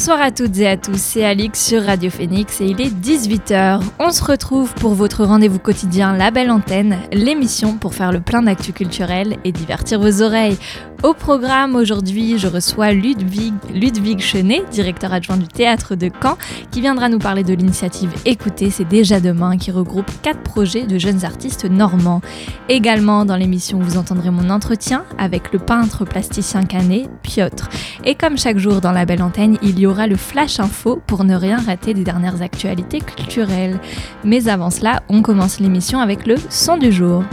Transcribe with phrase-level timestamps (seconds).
[0.00, 3.82] Bonsoir à toutes et à tous, c'est Alix sur Radio Phoenix et il est 18h.
[3.98, 8.40] On se retrouve pour votre rendez-vous quotidien La Belle Antenne, l'émission pour faire le plein
[8.40, 10.56] d'actu culturel et divertir vos oreilles.
[11.02, 16.36] Au programme aujourd'hui, je reçois Ludwig, Ludwig Chenet, directeur adjoint du théâtre de Caen,
[16.70, 20.98] qui viendra nous parler de l'initiative Écoutez, c'est déjà demain, qui regroupe quatre projets de
[20.98, 22.20] jeunes artistes normands.
[22.68, 27.70] Également dans l'émission, vous entendrez mon entretien avec le peintre plasticien canet Piotr.
[28.04, 31.24] Et comme chaque jour dans la belle antenne, il y aura le flash info pour
[31.24, 33.80] ne rien rater des dernières actualités culturelles.
[34.22, 37.24] Mais avant cela, on commence l'émission avec le son du jour.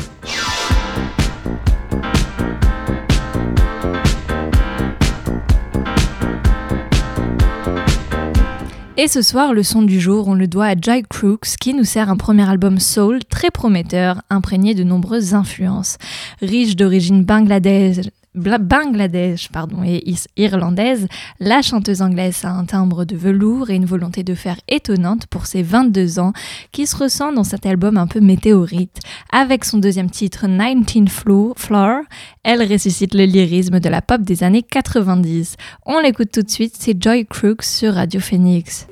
[9.00, 11.84] Et ce soir, le son du jour, on le doit à Jai Crooks qui nous
[11.84, 16.00] sert un premier album soul très prometteur, imprégné de nombreuses influences.
[16.42, 18.08] Riche d'origine bangladesh,
[18.38, 20.04] Bangladesh pardon, et
[20.38, 21.08] irlandaise,
[21.40, 25.46] la chanteuse anglaise a un timbre de velours et une volonté de faire étonnante pour
[25.46, 26.34] ses 22 ans
[26.72, 29.00] qui se ressent dans cet album un peu météorite.
[29.32, 32.02] Avec son deuxième titre 19 Floor,
[32.44, 35.56] elle ressuscite le lyrisme de la pop des années 90.
[35.86, 38.88] On l'écoute tout de suite, c'est Joy Crooks sur Radio Phoenix.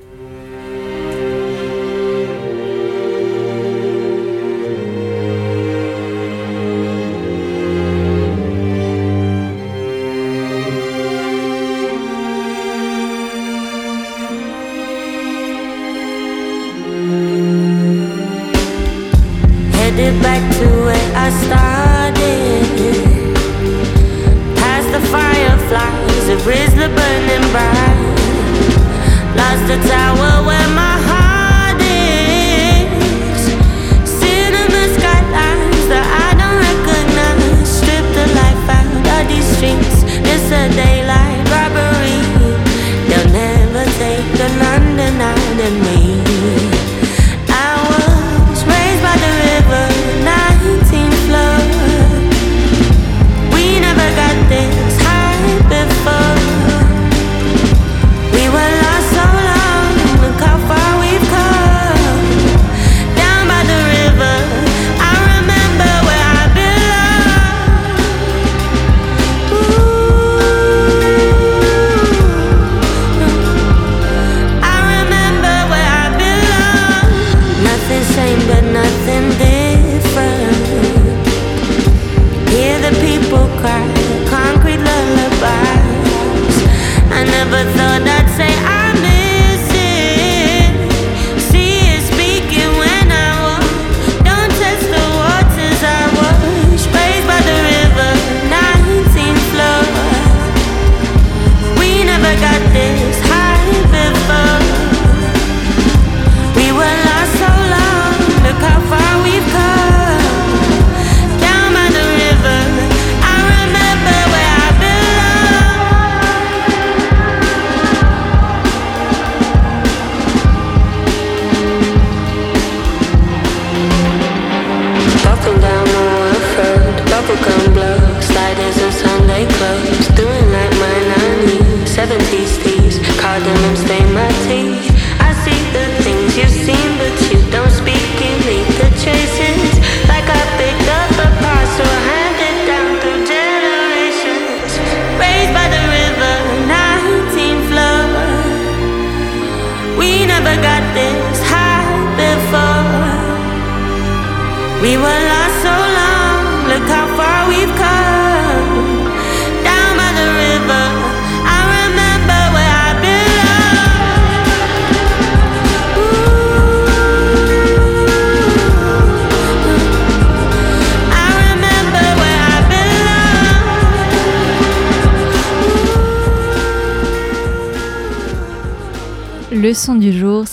[29.78, 30.95] The tower where my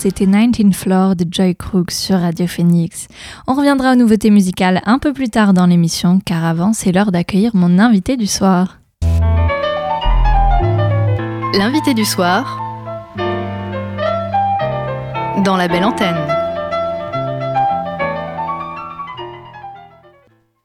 [0.03, 3.07] c'était 19 Floor de Joy Crook sur Radio Phoenix.
[3.47, 7.13] On reviendra aux nouveautés musicales un peu plus tard dans l'émission, car avant, c'est l'heure
[7.13, 8.79] d'accueillir mon invité du soir.
[11.57, 12.59] L'invité du soir
[15.45, 16.17] dans la belle antenne.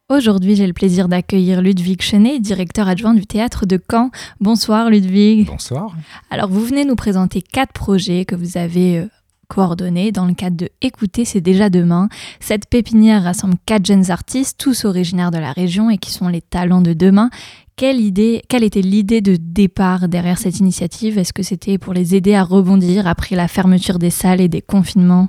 [0.08, 4.10] Aujourd'hui, j'ai le plaisir d'accueillir Ludwig Chenet, directeur adjoint du théâtre de Caen.
[4.40, 5.46] Bonsoir Ludwig.
[5.46, 5.94] Bonsoir.
[6.28, 9.06] Alors, vous venez nous présenter quatre projets que vous avez euh,
[9.48, 12.08] coordonnés dans le cadre de Écouter, c'est déjà demain.
[12.40, 16.40] Cette pépinière rassemble quatre jeunes artistes, tous originaires de la région et qui sont les
[16.40, 17.30] talents de demain.
[17.76, 21.16] Quelle, idée, quelle était l'idée de départ derrière cette initiative?
[21.16, 24.62] Est-ce que c'était pour les aider à rebondir après la fermeture des salles et des
[24.62, 25.28] confinements?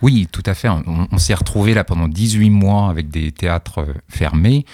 [0.00, 0.68] Oui, tout à fait.
[0.70, 0.82] On,
[1.12, 4.64] on s'est retrouvés là pendant 18 mois avec des théâtres euh, fermés.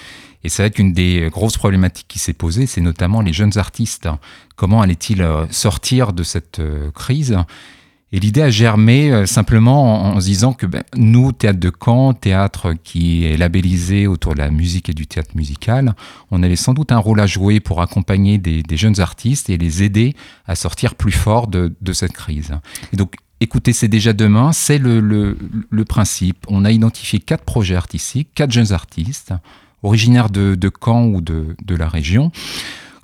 [0.45, 4.09] Et c'est vrai qu'une des grosses problématiques qui s'est posée, c'est notamment les jeunes artistes.
[4.55, 7.37] Comment allaient-ils euh, sortir de cette euh, crise?
[8.17, 12.15] Et l'idée a germé euh, simplement en, se disant que ben, nous, Théâtre de Caen,
[12.15, 15.95] théâtre qui est labellisé autour de la musique et du théâtre musical,
[16.31, 19.83] on avait sans doute un rôle à jouer pour accompagner des, jeunes artistes et les
[19.83, 20.15] aider
[20.47, 22.53] à sortir plus fort de, cette crise.
[22.95, 25.37] Et donc, écoutez, c'est déjà demain, c'est le,
[25.87, 26.39] principe.
[26.49, 29.35] On a identifié quatre projets artistiques, quatre jeunes artistes,
[29.83, 32.33] originaires de, Caen ou de la région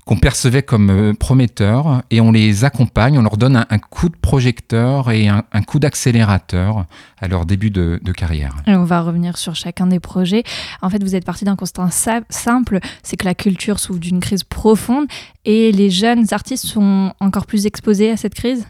[0.04, 4.16] qu'on percevait comme euh, prometteurs et on les accompagne, on leur donne un, coup de
[4.16, 6.86] projecteur et un coup d'accélérateur
[7.22, 8.56] à leur début de, de carrière.
[8.66, 10.42] Et on va revenir sur chacun des projets.
[10.82, 14.42] En fait, vous êtes parti d'un constat simple, c'est que la culture souffre d'une crise
[14.42, 15.06] profonde
[15.44, 18.66] et les jeunes artistes sont encore plus exposés à cette crise?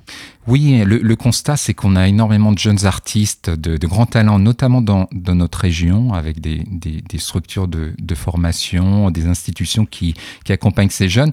[0.46, 4.38] Oui, le, le constat, c'est qu'on a énormément de jeunes artistes de, de grands talents,
[4.38, 9.86] notamment dans, dans, notre région, avec des, des, des structures de, de, formation, des institutions
[9.86, 10.14] qui,
[10.44, 11.32] qui accompagnent ces jeunes.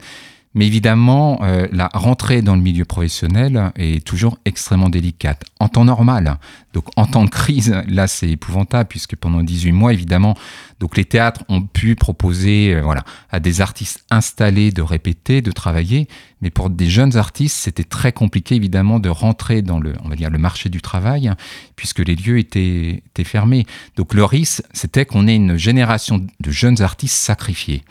[0.55, 5.43] Mais évidemment, euh, la rentrée dans le milieu professionnel est toujours extrêmement délicate.
[5.59, 6.39] En temps normal,
[6.73, 10.35] donc en temps de crise, là c'est épouvantable puisque pendant 18 mois, évidemment,
[10.79, 15.51] donc les théâtres ont pu proposer euh, voilà, à des artistes installés de répéter, de
[15.51, 16.07] travailler.
[16.41, 20.15] Mais pour des jeunes artistes, c'était très compliqué évidemment de rentrer dans le, on va
[20.15, 21.31] dire, le marché du travail
[21.75, 23.67] puisque les lieux étaient, étaient fermés.
[23.97, 27.83] Donc le risque, c'était qu'on ait une génération de jeunes artistes sacrifiés.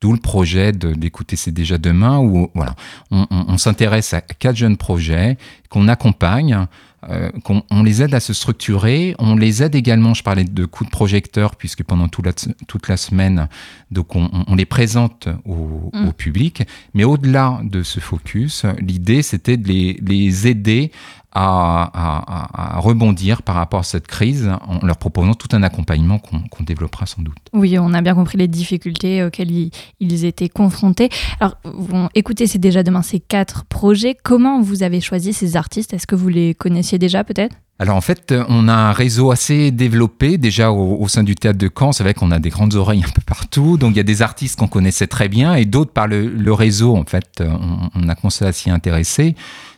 [0.00, 2.74] D'où le projet d'écouter C'est déjà demain, où voilà,
[3.10, 5.38] on, on, on s'intéresse à quatre jeunes projets
[5.70, 6.66] qu'on accompagne,
[7.10, 10.64] euh, qu'on on les aide à se structurer, on les aide également, je parlais de
[10.64, 12.32] coups de projecteur, puisque pendant toute la,
[12.66, 13.48] toute la semaine,
[13.90, 16.08] donc on, on les présente au, mmh.
[16.08, 16.62] au public,
[16.94, 20.92] mais au-delà de ce focus, l'idée c'était de les, les aider
[21.34, 26.18] à, à, à, rebondir par rapport à cette crise en leur proposant tout un accompagnement
[26.18, 27.36] qu'on qu développera sans doute.
[27.52, 29.70] Oui, on a bien compris les difficultés auxquelles ils,
[30.00, 31.08] ils étaient confrontés.
[31.40, 34.16] Alors, bon, écoutez, c'est déjà demain ces quatre projets.
[34.22, 35.92] Comment vous avez choisi ces artistes?
[35.92, 37.56] Est-ce que vous les connaissiez déjà peut-être?
[37.80, 41.58] Alors en fait, on a un réseau assez développé déjà au, au sein du théâtre
[41.58, 41.90] de Caen.
[41.90, 43.76] C'est vrai qu'on a des grandes oreilles un peu partout.
[43.78, 46.52] Donc il y a des artistes qu'on connaissait très bien et d'autres par le, le,
[46.52, 46.96] réseau.
[46.96, 49.34] En fait, on, on a commencé à s'y intéresser.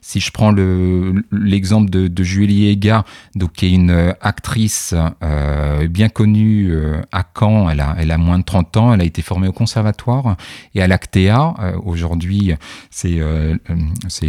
[0.08, 3.05] Si je prends l'exemple le, de, de, Julie Ega,
[3.35, 4.94] donc qui est une actrice
[5.25, 9.00] euh, bien connue euh, à Caen, elle a, elle a moins de 30 ans, elle
[9.00, 10.37] a été formée au conservatoire
[10.76, 11.55] et à l'Actea.
[11.58, 12.55] Euh, Aujourd'hui,
[12.88, 13.56] c'est euh,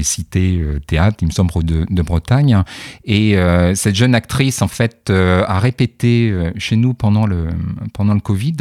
[0.02, 2.64] cité euh, théâtre, il me semble, de, de Bretagne.
[3.06, 7.50] Et euh, cette jeune actrice, en fait, euh, a répété euh, chez nous pendant le,
[7.94, 8.56] pendant le Covid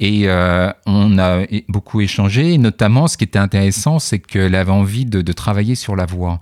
[0.00, 2.58] et euh, on a beaucoup échangé.
[2.58, 6.39] Notamment, ce qui était intéressant, c'est qu'elle avait envie de, de travailler sur la voix.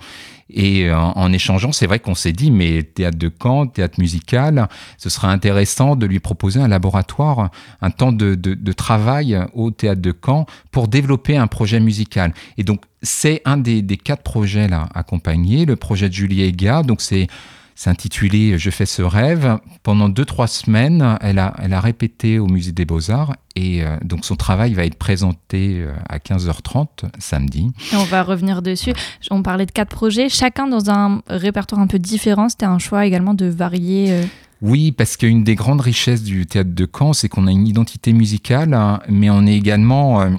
[0.51, 4.69] Et en, en échangeant, c'est vrai qu'on s'est dit, mais théâtre de Caen, théâtre musical,
[4.97, 7.51] ce serait intéressant de lui proposer un laboratoire,
[7.83, 12.33] un temps de, travail au théâtre de Caen pour développer un projet musical.
[12.57, 16.83] Et donc, c'est un des, des, quatre projets là accompagnés, le projet de Julie Ega.
[16.83, 17.29] Donc, c'est
[17.79, 19.57] c'est intitulé Je fais ce rêve.
[19.85, 23.97] Pendant deux, trois semaines, elle a, elle a répété au Musée des Beaux-Arts et euh,
[24.03, 26.89] donc son travail va être présenté euh, à 15h30
[27.21, 27.71] samedi.
[27.93, 28.95] Et on va revenir dessus.
[29.31, 32.49] On parlait de quatre projets, chacun dans un répertoire un peu différent.
[32.49, 34.11] C'était un choix également de varier.
[34.11, 34.25] Euh...
[34.61, 38.13] Oui, parce qu'une des grandes richesses du théâtre de Caen, c'est qu'on a une identité
[38.13, 40.31] musicale, hein, mais on est également euh,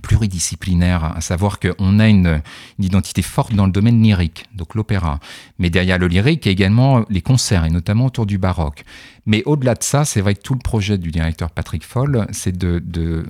[0.00, 2.42] pluridisciplinaire, à savoir qu'on a une,
[2.78, 5.20] identité forte dans le domaine lyrique, donc l'opéra.
[5.58, 8.84] Mais derrière le lyrique, il y a également les concerts, et notamment autour du baroque.
[9.26, 12.56] Mais au-delà de ça, c'est vrai que tout le projet du directeur Patrick Foll, c'est
[12.56, 12.82] de,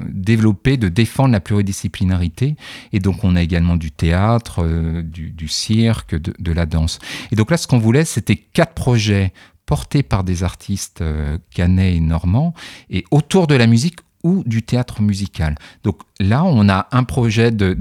[0.08, 2.56] développer, de défendre la pluridisciplinarité.
[2.92, 6.98] Et donc, on a également du théâtre, euh, du, cirque, de, la danse.
[7.32, 9.32] Et donc là, ce qu'on voulait, c'était quatre projets
[9.66, 12.54] portés par des artistes euh, et normands,
[12.88, 15.54] et autour de la musique, ou du théâtre musical.
[15.84, 17.74] Donc là, on a un projet de,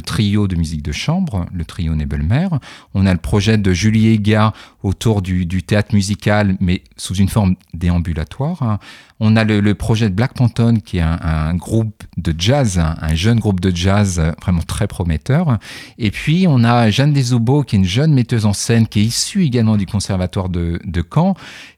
[0.00, 2.48] trio de musique de chambre, le trio Nebelmer.
[2.94, 4.52] On a le projet de Julie Ega
[4.82, 8.78] autour du, théâtre musical, mais sous une forme déambulatoire.
[9.20, 13.14] On a le, projet de Black Panton, qui est un, groupe de jazz, un, un,
[13.14, 15.58] jeune groupe de jazz vraiment très prometteur.
[15.98, 19.04] Et puis, on a Jeanne Desobo, qui est une jeune metteuse en scène, qui est
[19.04, 20.80] issue également du conservatoire de
[21.12, 21.34] Caen,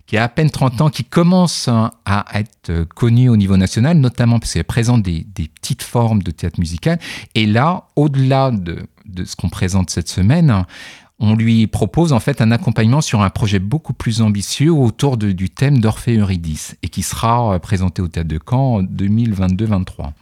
[0.09, 1.69] qui a à peine 30 ans, qui commence
[2.05, 6.31] à être connue au niveau national, notamment parce qu'elle présente des, des, petites formes de
[6.31, 6.99] théâtre musical.
[7.35, 10.65] Et là, au-delà de, de ce qu'on présente cette semaine,
[11.21, 15.33] on lui propose en fait un accompagnement sur un projet beaucoup plus ambitieux autour de,
[15.33, 20.13] du thème d'Orphée Eurydice et qui sera euh, présenté au Théâtre de Caen en 2022-23.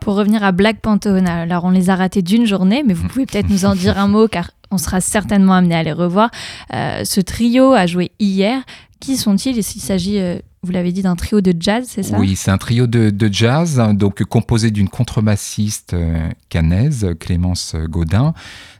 [0.00, 3.26] Pour revenir à Black Pantone, alors on les a ratés d'une journée, mais vous pouvez
[3.26, 6.30] peut-être nous en dire un mot car on sera certainement amené à les revoir.
[6.72, 8.62] Euh, ce trio a joué hier.
[9.00, 9.56] Qui sont-ils?
[9.56, 12.18] Il s'agit, euh, vous l'avez dit, d'un trio de jazz, c'est ça?
[12.18, 18.32] Oui, c'est un trio de, jazz, donc composé d'une contrebassiste euh, canaise, Clémence Gaudin,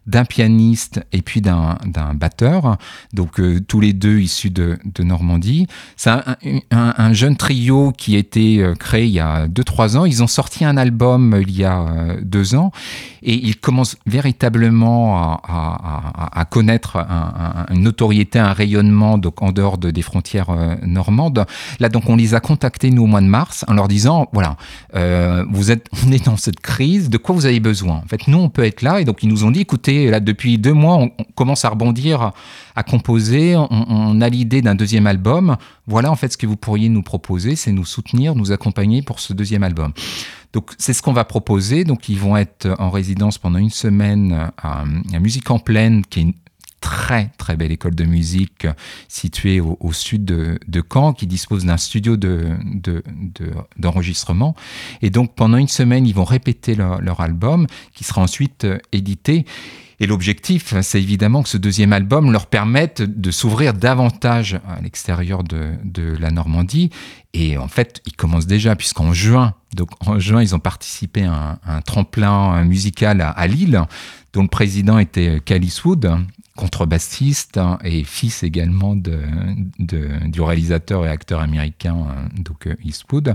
[0.06, 1.76] d'un pianiste et puis d'un
[2.14, 2.76] batteur,
[3.12, 5.66] donc euh, tous les deux issus de, de Normandie.
[5.97, 6.23] C'est un,
[6.71, 10.04] un, un, jeune trio qui a été euh, créé il y a 2-3 ans.
[10.04, 12.73] Ils ont sorti un album il y a euh, deux ans
[13.23, 19.78] et ils commencent véritablement à, à, connaître un, une notoriété, un rayonnement donc en dehors
[19.78, 20.49] de, des frontières
[20.85, 21.47] normandes.
[21.78, 24.56] Là, donc, on les a contactés, nous, au mois de mars, en leur disant, voilà,
[24.94, 27.97] euh, vous êtes, on est dans cette crise, de quoi vous avez besoin?
[27.97, 29.00] En fait, nous, on peut être là.
[29.00, 32.32] Et donc, ils nous ont dit, écoutez, là, depuis deux mois, on, commence à rebondir,
[32.75, 33.56] à composer.
[33.56, 35.56] On, a l'idée d'un deuxième album.
[35.87, 39.20] Voilà, en fait, ce que vous pourriez nous proposer, c'est nous soutenir, nous accompagner pour
[39.20, 39.92] ce deuxième album.
[40.52, 41.84] Donc, c'est ce qu'on va proposer.
[41.84, 44.84] Donc, ils vont être en résidence pendant une semaine à,
[45.18, 46.34] Musique en Pleine, qui est une
[46.82, 48.66] très très belle école de musique
[49.08, 52.16] située au, sud de, Caen qui dispose d'un studio
[53.78, 54.48] d'enregistrement.
[54.48, 54.54] De,
[55.00, 59.46] de, et donc pendant une semaine, ils vont répéter leur, album qui sera ensuite édité.
[60.00, 65.44] Et l'objectif, c'est évidemment que ce deuxième album leur permette de s'ouvrir davantage à l'extérieur
[65.44, 66.90] de, la Normandie.
[67.34, 71.60] Et en fait, ils commencent déjà, puisqu'en juin, donc en juin, ils ont participé à
[71.64, 73.80] un, tremplin musical à, Lille,
[74.32, 76.10] dont le président était Calis Wood,
[76.56, 79.18] contrebassiste et fils également de,
[79.78, 81.97] de, du réalisateur et acteur américain
[82.37, 83.35] donc Eastwood.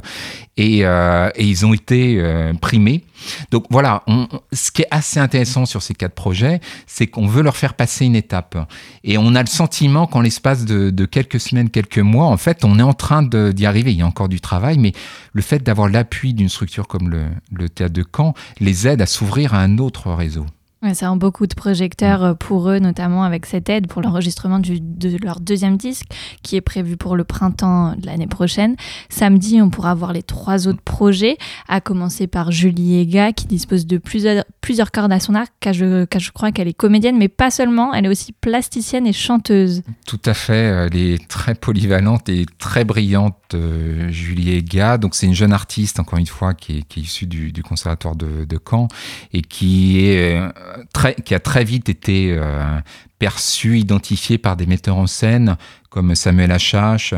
[0.55, 3.03] Et, euh, et ils ont été euh, primés.
[3.51, 7.41] Donc voilà on, ce qui est assez intéressant sur ces quatre projets c'est qu'on veut
[7.41, 8.57] leur faire passer une étape.
[9.03, 12.63] Et on a le sentiment qu'en l'espace de, de, quelques semaines quelques mois en fait
[12.63, 13.91] on est en train d'y arriver.
[13.91, 14.91] Il y a encore du travail mais
[15.33, 19.07] le fait d'avoir l'appui d'une structure comme le, le théâtre de Caen les aide à
[19.07, 20.45] s'ouvrir à un autre réseau
[20.83, 25.17] Ouais, ça a beaucoup de projecteurs pour eux, notamment avec cette aide pour l'enregistrement de
[25.23, 26.05] leur deuxième disque
[26.43, 28.75] qui est prévu pour le printemps de l'année prochaine.
[29.09, 33.87] Samedi, on pourra voir les trois autres projets, à commencer par Julie Ega qui dispose
[33.87, 37.91] de plusieurs, cordes à son arc, car je, crois qu'elle est comédienne, mais pas seulement,
[37.95, 39.81] elle est aussi plasticienne et chanteuse.
[40.05, 44.99] Tout à fait, elle est très polyvalente et très brillante, euh, Julie Ega.
[44.99, 48.59] Donc c'est une jeune artiste, encore une fois, qui est, issue du, conservatoire de, de
[48.63, 48.87] Caen
[49.33, 50.39] et qui est...
[50.39, 50.49] Euh,
[50.93, 52.79] très, qui a très vite été euh,
[53.19, 55.57] perçu, identifié par des metteurs en scène
[55.89, 57.13] comme Samuel Achache,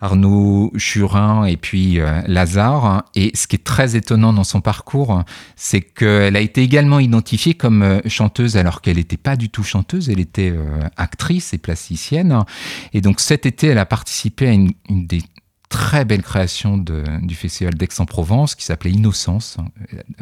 [0.00, 3.04] Arnaud Churin et puis euh, Lazare.
[3.14, 5.22] Et ce qui est très étonnant dans son parcours,
[5.56, 9.62] c'est qu'elle a été également identifiée comme euh, chanteuse alors qu'elle n'était pas du tout
[9.62, 12.44] chanteuse, elle était euh, actrice et plasticienne.
[12.92, 15.22] Et donc cet été, elle a participé à une, une des
[15.68, 19.56] très belle création du festival d'Aix-en-Provence qui s'appelait Innocence,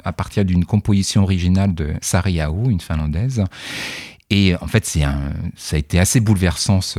[0.04, 3.44] à partir d'une composition originale de Sari Ao, une finlandaise.
[4.36, 5.02] Et en fait, c'est
[5.54, 6.98] ça a été assez bouleversant ce,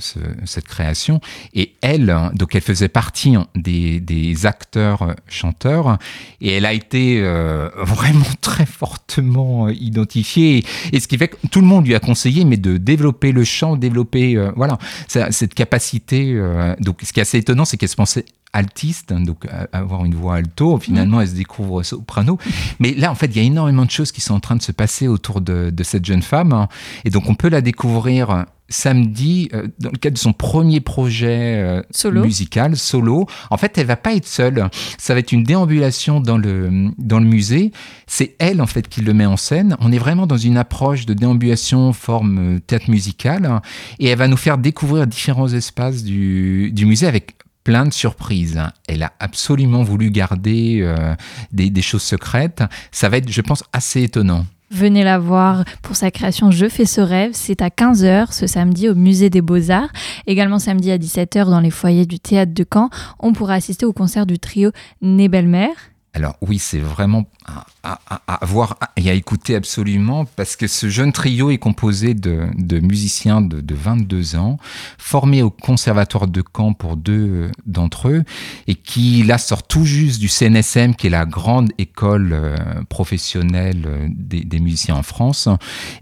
[0.00, 1.20] ce, cette création.
[1.54, 5.98] Et elle, donc elle faisait partie des, des acteurs chanteurs,
[6.40, 10.64] et elle a été euh, vraiment très fortement identifiée.
[10.92, 13.44] Et, ce qui fait que tout le monde lui a conseillé, mais de développer le
[13.44, 16.32] chant, développer euh, voilà cette capacité.
[16.34, 20.14] Euh, donc, ce qui est assez étonnant, c'est qu'elle se pensait altiste, donc avoir une
[20.14, 20.78] voix alto.
[20.78, 22.38] Finalement, elle se découvre soprano.
[22.80, 24.62] Mais là, en fait, il y a énormément de choses qui sont en train de
[24.62, 26.66] se passer autour de, de cette jeune femme.
[27.04, 31.56] Et donc, on peut la découvrir samedi euh, dans le cadre de son premier projet
[31.56, 32.24] euh, solo.
[32.24, 33.26] musical solo.
[33.50, 34.68] En fait, elle va pas être seule.
[34.98, 37.70] Ça va être une déambulation dans le dans le musée.
[38.06, 39.76] C'est elle en fait qui le met en scène.
[39.80, 43.60] On est vraiment dans une approche de déambulation forme théâtre musical
[43.98, 48.60] et elle va nous faire découvrir différents espaces du, du musée avec plein de surprises.
[48.88, 51.14] Elle a absolument voulu garder euh,
[51.52, 52.62] des, choses secrètes.
[52.90, 54.44] Ça va être, je pense, assez étonnant.
[54.70, 57.32] Venez la voir pour sa création Je fais ce rêve.
[57.34, 59.90] C'est à 15h ce samedi au Musée des Beaux-Arts.
[60.26, 62.88] Également samedi à 17h dans les foyers du théâtre de Caen.
[63.18, 64.70] On pourra assister au concert du trio
[65.02, 65.91] Né Belle-Mère.
[66.14, 70.90] Alors oui, c'est vraiment à, à, à, voir et à écouter absolument parce que ce
[70.90, 72.50] jeune trio est composé de,
[72.80, 74.58] musiciens de, de, 22 ans,
[74.98, 78.24] formés au conservatoire de Caen pour deux d'entre eux
[78.66, 82.56] et qui là sortent tout juste du CNSM qui est la grande école euh,
[82.90, 85.48] professionnelle des, des, musiciens en France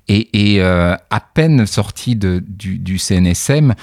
[0.08, 3.74] et, et euh, à peine sortis de, du CNSM,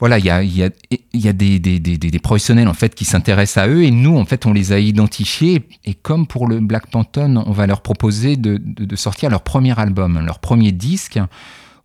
[0.00, 0.70] voilà, il y a, y a,
[1.12, 4.16] y a des, des, des, des professionnels en fait qui s'intéressent à eux et nous
[4.16, 7.82] en fait on les a identifiés et comme pour le Black Pantone, on va leur
[7.82, 11.20] proposer de, de, de sortir leur premier album, leur premier disque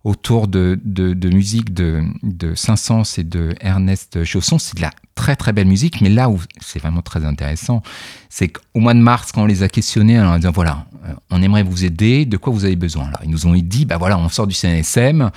[0.06, 4.56] autour de, de, de musique de, de Saint-Saëns et de Ernest Chausson.
[4.60, 7.82] C'est de la très très belle musique, mais là où c'est vraiment très intéressant,
[8.28, 11.12] c'est qu'au mois de mars, quand on les a questionnés, en leur disant voilà, euh,
[11.30, 13.06] on aimerait vous aider, de quoi vous avez besoin?
[13.08, 15.32] Alors, Ils nous ont dit bah voilà, on sort du CNSM,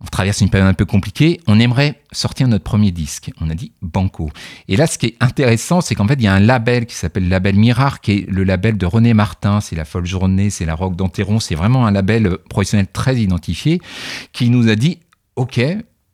[0.00, 3.30] on traverse une période un peu compliquée, on aimerait sortir notre premier disque.
[3.40, 4.30] On a dit Banco.
[4.68, 6.94] Et là, ce qui est intéressant, c'est qu'en fait, il y a un label qui
[6.94, 9.62] s'appelle Label Mirar, qui est le label de René Martin.
[9.62, 11.40] C'est la Folle Journée, c'est la Rock d'Anteron.
[11.40, 13.80] C'est vraiment un label professionnel très identifié
[14.32, 14.98] qui nous a dit
[15.36, 15.60] OK,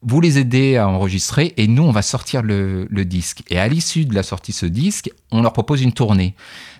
[0.02, 3.42] vous les aidez à enregistrer et nous, on va sortir le, le disque.
[3.48, 6.34] Et à l'issue de la sortie de ce disque, on leur propose une tournée.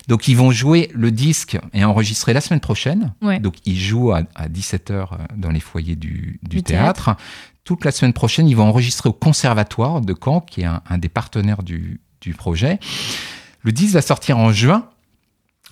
[0.07, 3.13] Donc, ils vont jouer le disque et enregistrer la semaine prochaine.
[3.21, 3.39] Ouais.
[3.39, 7.15] Donc, ils jouent à, à 17h dans les foyers du, du, Du théâtre.
[7.63, 10.97] Toute la semaine prochaine, ils vont enregistrer au Conservatoire de Caen, qui est un, un
[10.97, 12.79] des partenaires du, du projet.
[13.61, 14.89] Le disque va sortir en juin.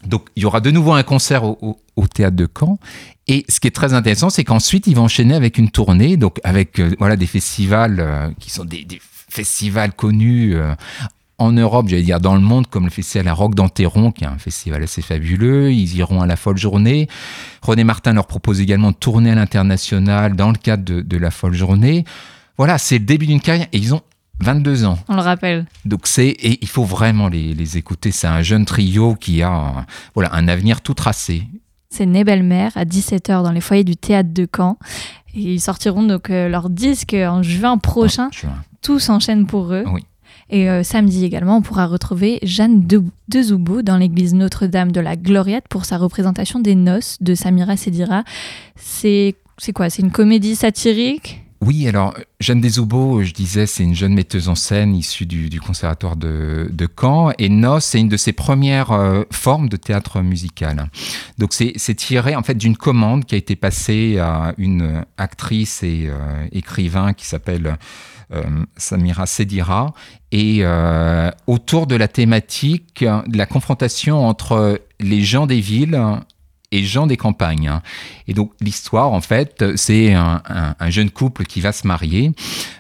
[0.05, 1.77] Donc, il y aura de nouveau un concert au,
[2.13, 2.79] théâtre de Caen.
[3.27, 6.39] Et ce qui est très intéressant, c'est qu'ensuite, ils vont enchaîner avec une tournée, donc
[6.43, 10.73] avec euh, voilà, des festivals euh, qui sont des, des festivals connus euh,
[11.37, 14.27] en Europe, j'allais dire dans le monde, comme le festival à Rock d'Anteron, qui est
[14.27, 15.71] un festival assez fabuleux.
[15.71, 17.07] Ils iront à la Folle Journée.
[17.61, 21.31] René Martin leur propose également de tourner à l'international dans le cadre de, de la
[21.31, 22.05] Folle Journée.
[22.57, 24.01] Voilà, c'est le début d'une carrière et ils ont
[24.41, 24.97] 22 ans.
[25.07, 25.65] On le rappelle.
[25.85, 28.11] Donc c'est et il faut vraiment les, les écouter.
[28.11, 29.81] C'est un jeune trio qui a euh,
[30.15, 31.43] voilà un avenir tout tracé.
[31.89, 34.77] C'est Né Belle-Mère à 17h dans les foyers du théâtre de Caen.
[35.33, 38.29] Et ils sortiront donc euh, leur disque en juin prochain.
[38.31, 38.47] Je-
[38.81, 39.83] Tout s'enchaîne pour eux.
[39.91, 40.01] Oui.
[40.49, 44.99] Et euh, samedi également, on pourra retrouver Jeanne de, de Zoubo dans l'église Notre-Dame de
[44.99, 48.23] la Gloriette pour sa représentation des noces de Samira Sedira.
[48.75, 49.89] C'est c'est quoi?
[49.89, 51.43] C'est une comédie satirique?
[51.63, 55.61] Oui, alors Jeanne Desoubos, je disais, c'est une jeune metteuse en scène issue du, du
[55.61, 57.33] conservatoire de, de Caen.
[57.37, 60.89] Et Nos, c'est une de ses premières euh, formes de théâtre musical.
[61.37, 66.07] Donc c'est tiré en fait d'une commande qui a été passée à une actrice et
[66.07, 67.77] euh, écrivain qui s'appelle
[68.33, 68.43] euh,
[68.77, 69.93] Samira Sedira
[70.31, 76.01] et euh, autour de la thématique de la confrontation entre les gens des villes
[76.71, 77.67] et gens des campagnes.
[77.67, 77.81] hein.
[78.27, 82.31] Et donc l'histoire, en fait, c'est un, un- un jeune couple qui va se marier.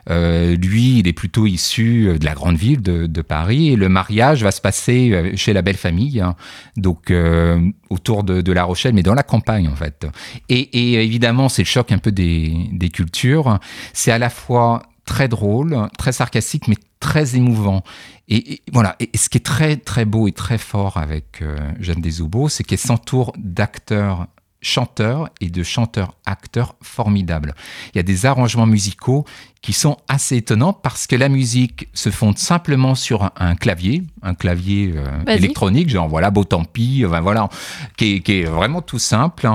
[0.09, 4.43] Euh, lui, il est plutôt issu de la grande ville de, Paris, et le mariage
[4.43, 6.35] va se passer euh, chez la belle famille, hein.
[6.75, 10.07] donc euh, autour de, La Rochelle, mais dans la campagne, en fait.
[10.49, 13.59] Et, évidemment, c'est le choc un peu des cultures.
[13.93, 17.83] C'est à la fois très drôle, très sarcastique, mais très émouvant.
[18.27, 18.95] Et, et voilà.
[18.99, 22.49] Et, et ce qui est très très beau et très fort avec euh, Jeanne Desoubos,
[22.49, 24.27] c'est qu'elle s'entoure d'acteurs
[24.63, 27.55] chanteurs et de chanteurs-acteurs formidables.
[27.93, 29.25] Il y a des arrangements musicaux
[29.63, 34.03] qui sont assez étonnants parce que la musique se fonde simplement sur un, un clavier,
[34.21, 37.49] un clavier euh, électronique, genre voilà, beau tant pis, enfin, voilà,
[37.97, 39.49] qui est, qui est vraiment tout simple.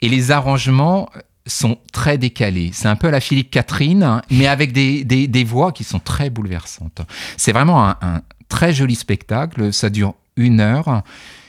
[0.00, 1.10] Et les arrangements
[1.46, 2.70] sont très décalés.
[2.72, 5.98] C'est un peu à la Philippe Catherine, hein, mais avec des, des, voix qui sont
[6.00, 7.02] très bouleversantes.
[7.36, 9.72] C'est vraiment un très joli spectacle.
[9.72, 11.02] Ça dure une heure.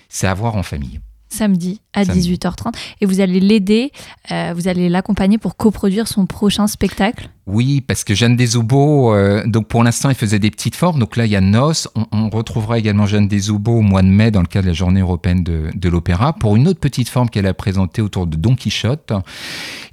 [0.09, 0.99] C'est à voir en famille.
[1.29, 2.33] samedi à Samedi.
[2.35, 2.73] 18h30.
[3.01, 3.91] Et vous allez l'aider,
[4.31, 7.29] euh, vous allez l'accompagner pour coproduire son prochain spectacle.
[7.47, 10.99] Oui, parce que Jeanne Desoubos, euh, donc pour l'instant, elle faisait des petites formes.
[10.99, 11.71] Donc là, il y a Nos.
[11.95, 14.73] On, on retrouvera également Jeanne Desoubos au mois de mai dans le cadre de la
[14.73, 18.35] journée européenne de, de l'opéra pour une autre petite forme qu'elle a présentée autour de
[18.35, 19.13] Don Quichotte.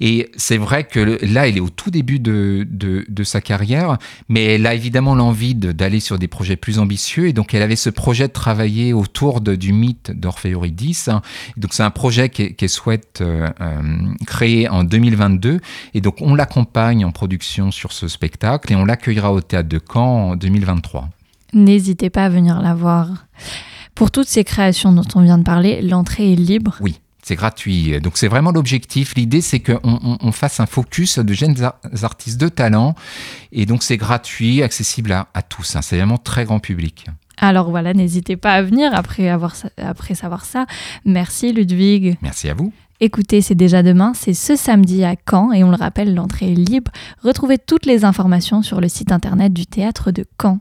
[0.00, 3.40] Et c'est vrai que le- là, elle est au tout début de, de, de sa
[3.40, 7.28] carrière, mais elle a évidemment l'envie d'aller sur des projets plus ambitieux.
[7.28, 11.08] Et donc, elle avait ce projet de travailler autour du mythe d'Orphée Eurydice.
[11.56, 13.82] Donc, c'est un projet qu'elle souhaite euh, euh,
[14.26, 15.60] créer en 2022.
[15.94, 19.80] Et donc, on l'accompagne en production sur ce spectacle et on l'accueillera au théâtre de
[19.92, 21.08] Caen en 2023.
[21.54, 23.26] N'hésitez pas à venir la voir.
[23.94, 26.76] Pour toutes ces créations dont on vient de parler, l'entrée est libre.
[26.80, 27.00] Oui.
[27.26, 27.98] C'est gratuit.
[28.02, 29.14] Donc c'est vraiment l'objectif.
[29.14, 32.94] L'idée, c'est qu'on on, on fasse un focus de jeunes ar- artistes de talent.
[33.50, 35.74] Et donc c'est gratuit, accessible à, à tous.
[35.74, 35.80] hein.
[35.80, 37.06] C'est vraiment très grand public.
[37.38, 40.66] Alors voilà, n'hésitez pas à venir après, avoir, après savoir ça.
[41.04, 42.16] Merci Ludwig.
[42.22, 42.72] Merci à vous.
[43.00, 46.54] Écoutez, c'est déjà demain, c'est ce samedi à Caen et on le rappelle, l'entrée est
[46.54, 46.92] libre.
[47.22, 50.60] Retrouvez toutes les informations sur le site internet du théâtre de Caen.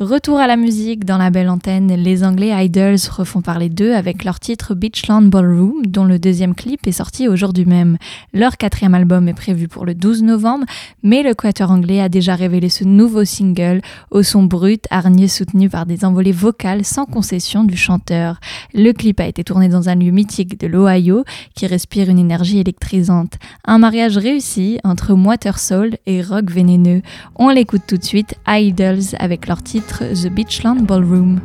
[0.00, 4.24] Retour à la musique dans la belle antenne, les Anglais Idols refont parler d'eux avec
[4.24, 7.98] leur titre Beachland Ballroom, dont le deuxième clip est sorti aujourd'hui même.
[8.32, 10.64] Leur quatrième album est prévu pour le 12 novembre,
[11.02, 15.68] mais le quatuor anglais a déjà révélé ce nouveau single au son brut, hargneux soutenu
[15.68, 18.40] par des envolées vocales sans concession du chanteur.
[18.74, 21.24] Le clip a été tourné dans un lieu mythique de l'Ohio
[21.54, 23.34] qui respire une énergie électrisante.
[23.64, 27.02] Un mariage réussi entre Water Soul et rock vénéneux.
[27.36, 31.40] On l'écoute tout de suite, Idols, avec leur titre The Beachland Ballroom.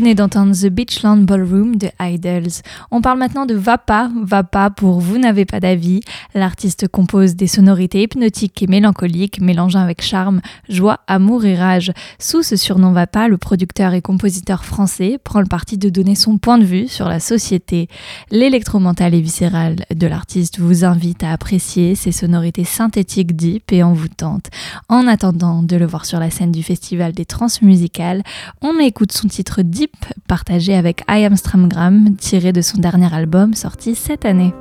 [0.00, 2.62] D'entendre The Beachland Ballroom de Idols.
[2.90, 6.00] On parle maintenant de Vapa, Vapa pour Vous n'avez pas d'avis.
[6.34, 11.92] L'artiste compose des sonorités hypnotiques et mélancoliques, mélangeant avec charme, joie, amour et rage.
[12.18, 16.38] Sous ce surnom Vapa, le producteur et compositeur français prend le parti de donner son
[16.38, 17.88] point de vue sur la société.
[18.30, 24.46] L'électromental et viscéral de l'artiste vous invite à apprécier ses sonorités synthétiques deep et envoûtantes.
[24.88, 28.22] En attendant de le voir sur la scène du Festival des Transmusicales,
[28.62, 29.89] on écoute son titre Deep
[30.28, 34.52] partagé avec I Am Stramgram, tiré de son dernier album sorti cette année.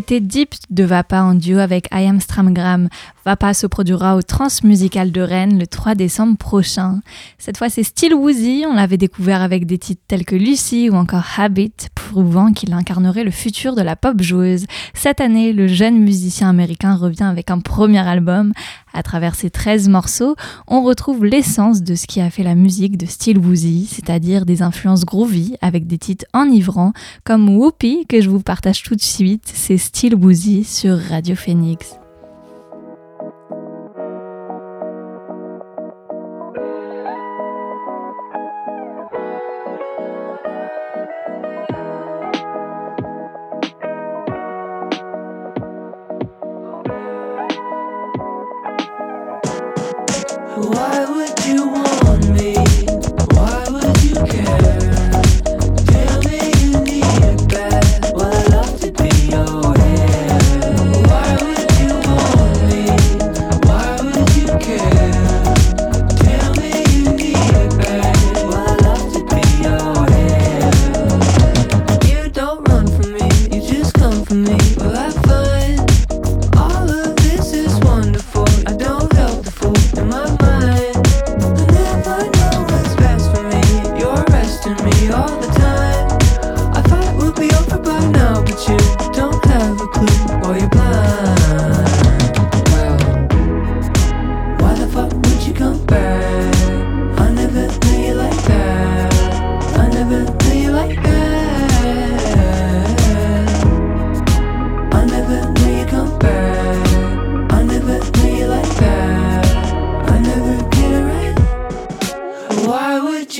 [0.00, 2.88] C'était Deep de Vapa en duo avec I Am Stramgram.
[3.30, 6.98] Vapa se produira au Transmusical de Rennes le 3 décembre prochain.
[7.38, 8.64] Cette fois, c'est Still Woozy.
[8.66, 13.22] On l'avait découvert avec des titres tels que Lucy ou encore Habit, prouvant qu'il incarnerait
[13.22, 14.66] le futur de la pop joueuse.
[14.94, 18.52] Cette année, le jeune musicien américain revient avec un premier album.
[18.92, 20.34] À travers ces 13 morceaux,
[20.66, 24.60] on retrouve l'essence de ce qui a fait la musique de Still Woozy, c'est-à-dire des
[24.60, 29.44] influences groovy avec des titres enivrants comme Whoopi que je vous partage tout de suite.
[29.54, 31.99] C'est Still Woozy sur Radio Phoenix.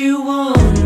[0.01, 0.80] you want.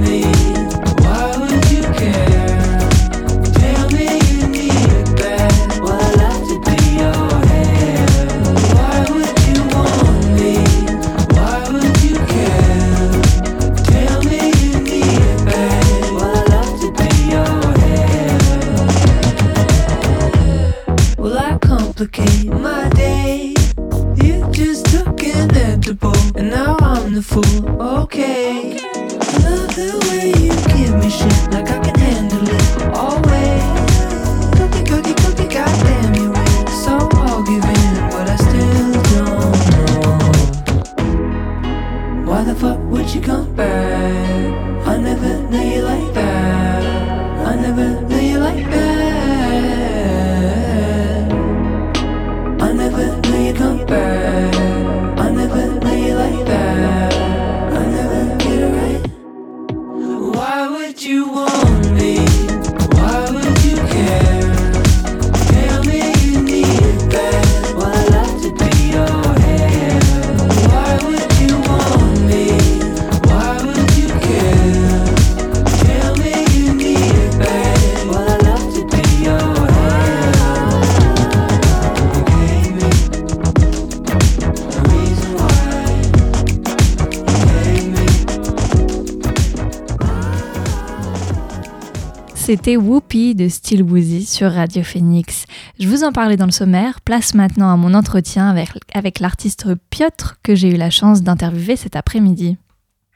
[92.54, 95.44] C'était Whoopi de Steel Woozy sur Radio Phoenix.
[95.80, 98.54] Je vous en parlais dans le sommaire, place maintenant à mon entretien
[98.94, 102.56] avec, l'artiste Piotr que j'ai eu la chance d'interviewer cet après-midi.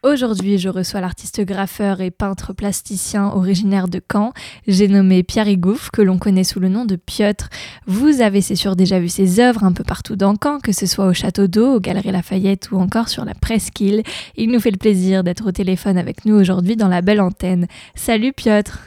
[0.03, 4.33] Aujourd'hui, je reçois l'artiste graffeur et peintre plasticien originaire de Caen.
[4.67, 7.49] J'ai nommé Pierre Igouf, que l'on connaît sous le nom de Piotr.
[7.87, 10.87] Vous avez, c'est sûr, déjà vu ses œuvres un peu partout dans Caen, que ce
[10.87, 14.03] soit au Château d'Eau, aux Galeries Lafayette ou encore sur la Presqu'île.
[14.35, 17.69] Il nous fait le plaisir d'être au téléphone avec nous aujourd'hui dans la belle antenne.
[17.95, 18.81] Salut Piotr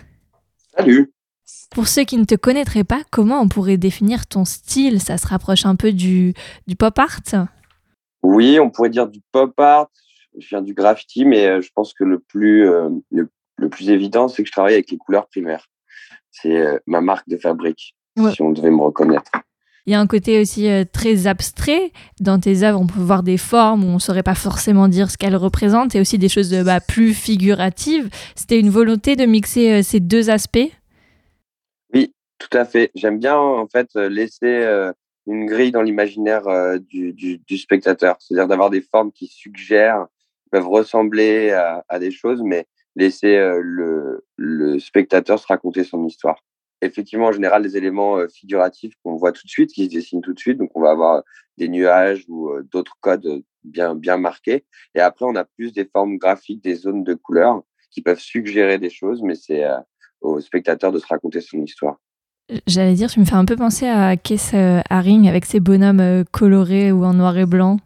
[0.77, 1.11] Salut
[1.71, 5.01] Pour ceux qui ne te connaîtraient pas, comment on pourrait définir ton style?
[5.01, 6.33] Ça se rapproche un peu du,
[6.67, 7.19] du pop art?
[8.23, 9.89] Oui, on pourrait dire du pop art,
[10.37, 13.89] je viens du graffiti, mais euh, je pense que le plus, euh, le, le, plus
[13.89, 15.67] évident, c'est que je travaille avec les couleurs primaires.
[16.31, 18.33] C'est euh, ma marque de fabrique, ouais.
[18.33, 19.31] si on devait me reconnaître.
[19.87, 21.91] Il y a un côté aussi euh, très abstrait.
[22.19, 25.09] Dans tes œuvres, on peut voir des formes où on ne saurait pas forcément dire
[25.09, 28.09] ce qu'elles représentent et aussi des choses bah, plus figuratives.
[28.35, 30.69] C'était une volonté de mixer euh, ces deux aspects?
[31.93, 32.91] Oui, tout à fait.
[32.93, 34.91] J'aime bien en fait laisser euh,
[35.25, 36.43] une grille dans l'imaginaire
[36.79, 38.17] du, spectateur.
[38.19, 40.05] C'est-à-dire d'avoir des formes qui suggèrent,
[40.51, 42.65] peuvent ressembler à, à des choses, mais
[42.95, 46.41] laisser le, le spectateur se raconter son histoire
[46.81, 50.21] effectivement en général des éléments euh, figuratifs qu'on voit tout de suite, qui se dessinent
[50.21, 50.57] tout de suite.
[50.57, 51.23] Donc on va avoir
[51.57, 54.65] des nuages ou euh, d'autres codes bien bien marqués.
[54.95, 58.77] Et après on a plus des formes graphiques, des zones de couleurs qui peuvent suggérer
[58.77, 59.77] des choses, mais c'est euh,
[60.21, 61.97] au spectateur de se raconter son histoire.
[62.67, 64.53] J'allais dire, tu me fais un peu penser à Keith
[64.89, 67.77] Haring avec ses bonhommes colorés ou en noir et blanc.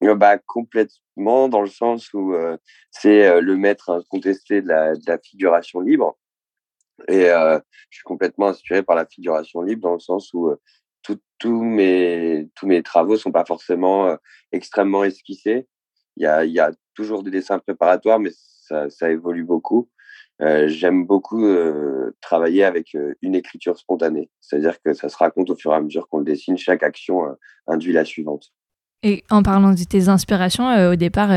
[0.00, 2.56] Bah, complètement, dans le sens où euh,
[2.90, 6.16] c'est euh, le maître incontesté de la, de la figuration libre.
[7.06, 7.58] Et euh,
[7.90, 10.52] je suis complètement inspiré par la figuration libre dans le sens où
[11.02, 14.16] tous tout mes, tous mes travaux sont pas forcément
[14.50, 15.68] extrêmement esquissés.
[16.16, 19.88] Il y a, toujours des dessins préparatoires, mais ça, évolue beaucoup.
[20.42, 25.50] Euh, J'aime beaucoup euh, travailler avec euh, une écriture spontanée, c'est-à-dire que ça se raconte
[25.50, 26.56] au fur et à mesure qu'on le dessine.
[26.58, 27.36] Chaque action
[27.68, 28.52] induit la suivante.
[29.04, 31.30] Et en parlant de tes inspirations, au départ,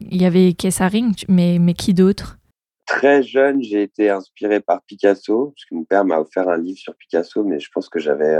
[0.00, 2.38] il y avait Kessaring, mais, mais qui d'autre?
[2.86, 6.78] Très jeune, j'ai été inspiré par Picasso, parce que mon père m'a offert un livre
[6.78, 8.38] sur Picasso, mais je pense que j'avais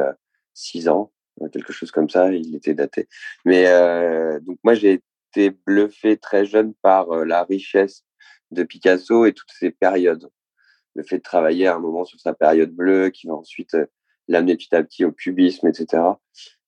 [0.53, 1.13] 6 ans,
[1.53, 3.09] quelque chose comme ça, il était daté.
[3.45, 8.05] Mais euh, donc moi, j'ai été bluffé très jeune par la richesse
[8.51, 10.29] de Picasso et toutes ses périodes.
[10.95, 13.77] Le fait de travailler à un moment sur sa période bleue, qui va ensuite
[14.29, 16.03] l'amener petit à petit au cubisme, etc.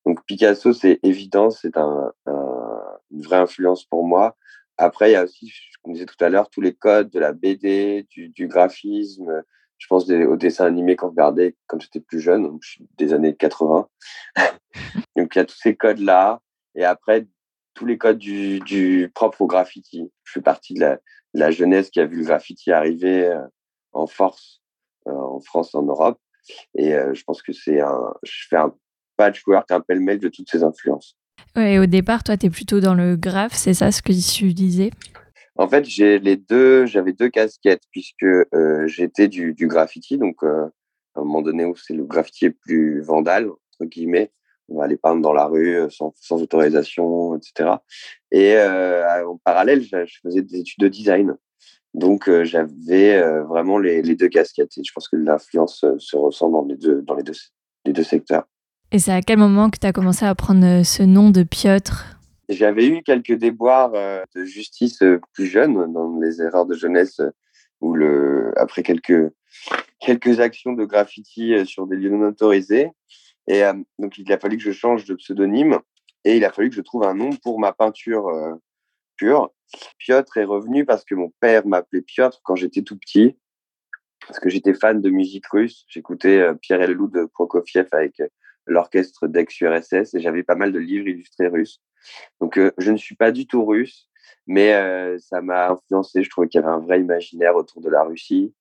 [0.05, 4.37] Donc Picasso, c'est évident, c'est un, un, une vraie influence pour moi.
[4.79, 7.19] Après, il y a aussi, comme je disais tout à l'heure, tous les codes de
[7.19, 9.43] la BD, du, du graphisme.
[9.79, 12.89] Je pense des, aux dessins animés qu'on regardait quand j'étais plus jeune, donc je suis
[12.97, 13.89] des années 80.
[15.17, 16.41] donc il y a tous ces codes-là.
[16.75, 17.27] Et après,
[17.75, 20.11] tous les codes du, du propre au graffiti.
[20.25, 23.47] Je fais partie de la, de la jeunesse qui a vu le graffiti arriver euh,
[23.93, 24.63] en force
[25.07, 26.19] euh, en France, en Europe.
[26.75, 28.75] Et euh, je pense que c'est un, je fais un
[29.17, 31.17] patchwork, un pêle-mêle de toutes ces influences.
[31.57, 34.53] Ouais, au départ, toi, tu es plutôt dans le graphe, c'est ça ce que tu
[34.53, 34.91] disais?
[35.57, 40.43] En fait, j'ai les deux, j'avais deux casquettes puisque euh, j'étais du, du, graffiti, donc
[40.43, 40.67] euh,
[41.15, 44.33] à un moment donné où c'est le graffiti plus vandal entre guillemets,
[44.69, 47.71] on va aller peindre dans la rue euh, sans, sans autorisation, etc.
[48.33, 51.37] Et en parallèle, je, faisais des études de design,
[51.95, 54.77] donc j'avais vraiment les, les, deux casquettes.
[54.77, 57.33] Et je pense que l'influence se ressent dans les deux, dans les deux,
[57.87, 58.45] les deux secteurs.
[58.97, 62.17] Et c'est à quel moment que tu as commencé à prendre ce nom de Piotr?
[62.49, 65.03] J'avais eu quelques déboires de justice
[65.35, 67.21] plus jeune dans les erreurs de jeunesse
[67.83, 69.31] où le, après quelques,
[70.01, 72.89] quelques actions de graffiti sur des lieux non autorisés.
[73.47, 75.79] Et euh, donc, il a fallu que je change de pseudonyme
[76.25, 78.55] et il a fallu que je trouve un nom pour ma peinture euh,
[79.19, 79.51] pure.
[79.99, 83.37] Piotr est revenu parce que mon père m'appelait Piotr quand j'étais tout petit,
[84.27, 85.85] parce que j'étais fan de musique russe.
[85.87, 88.23] J'écoutais euh, Pierre et le loup de Prokofiev avec
[88.67, 91.81] l'orchestre d'ex-URSS et j'avais pas mal de livres illustrés russes.
[92.41, 94.09] Donc, euh, je ne suis pas du tout russe,
[94.47, 96.23] mais euh, ça m'a influencé.
[96.23, 98.55] Je trouvais qu'il y avait un vrai imaginaire autour de la Russie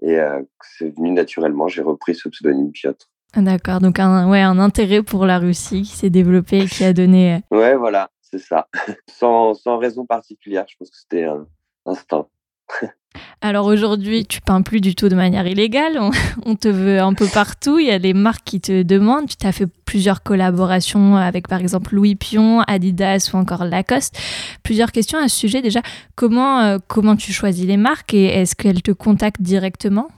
[0.00, 0.42] et euh,
[0.78, 1.68] c'est venu naturellement.
[1.68, 3.06] J'ai repris ce pseudonyme Piotr.
[3.34, 6.92] D'accord, donc un, ouais, un intérêt pour la Russie qui s'est développé et qui a
[6.92, 7.40] donné.
[7.50, 8.68] Ouais, voilà, c'est ça.
[9.08, 11.46] sans, sans raison particulière, je pense que c'était un
[11.86, 12.26] instinct.
[13.40, 15.98] Alors aujourd'hui, tu peins plus du tout de manière illégale.
[16.46, 17.78] On, te veut un peu partout.
[17.78, 19.28] Il y a des marques qui te demandent.
[19.28, 24.16] Tu t'as fait plusieurs collaborations avec, par exemple, Louis Pion, Adidas ou encore Lacoste.
[24.62, 25.60] Plusieurs questions à ce sujet.
[25.60, 25.82] Déjà,
[26.14, 30.08] comment, euh, comment tu choisis les marques et est-ce qu'elles te contactent directement?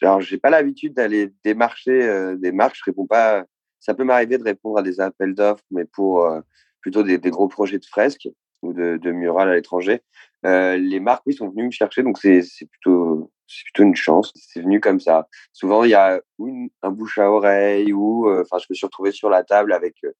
[0.00, 2.76] Alors, j'ai pas l'habitude d'aller démarcher euh, des marques.
[2.76, 3.44] Je réponds pas.
[3.78, 6.40] Ça peut m'arriver de répondre à des appels d'offres, mais pour euh,
[6.80, 8.28] plutôt des, gros projets de fresques
[8.62, 10.02] ou de murales à l'étranger.
[10.44, 13.30] Euh, les marques, oui, sont venues me chercher, donc c'est plutôt,
[13.64, 14.32] plutôt une chance.
[14.34, 15.28] C'est venu comme ça.
[15.52, 18.86] Souvent, il y a une, un bouche à oreille ou, euh, enfin, je me suis
[18.86, 20.12] retrouvé sur la table avec euh,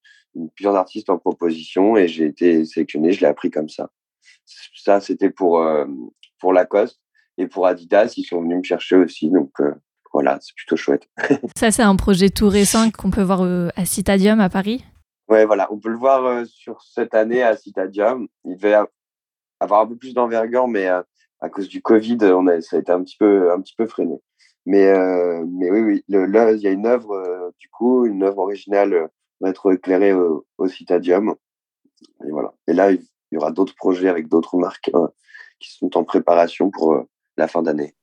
[0.55, 3.11] plusieurs artistes en proposition et j'ai été sélectionné.
[3.11, 3.89] Je l'ai appris comme ça.
[4.75, 5.65] Ça, c'était pour
[6.39, 6.99] pour Lacoste
[7.37, 9.29] et pour Adidas, ils sont venus me chercher aussi.
[9.29, 9.51] Donc
[10.11, 11.07] voilà, c'est plutôt chouette.
[11.55, 13.41] ça, c'est un projet tout récent qu'on peut voir
[13.75, 14.83] à Citadium à Paris?
[15.29, 18.27] Ouais, voilà, on peut le voir sur cette année à Citadium.
[18.43, 18.75] Il devait
[19.63, 22.91] avoir un peu plus d'envergure, mais à cause du Covid, on a, ça a été
[22.91, 24.17] un petit peu, un petit peu freiné.
[24.65, 28.05] Mais, euh, mais oui, oui, le, là, il y a une œuvre, euh, du coup,
[28.05, 29.07] une œuvre originale euh,
[29.41, 31.35] va être éclairée au, au Citadium.
[32.25, 32.53] Et voilà.
[32.67, 33.01] Et là, il
[33.31, 34.91] y aura d'autres projets avec d'autres marques
[35.59, 37.03] qui sont en préparation pour
[37.35, 37.93] la fin d'année.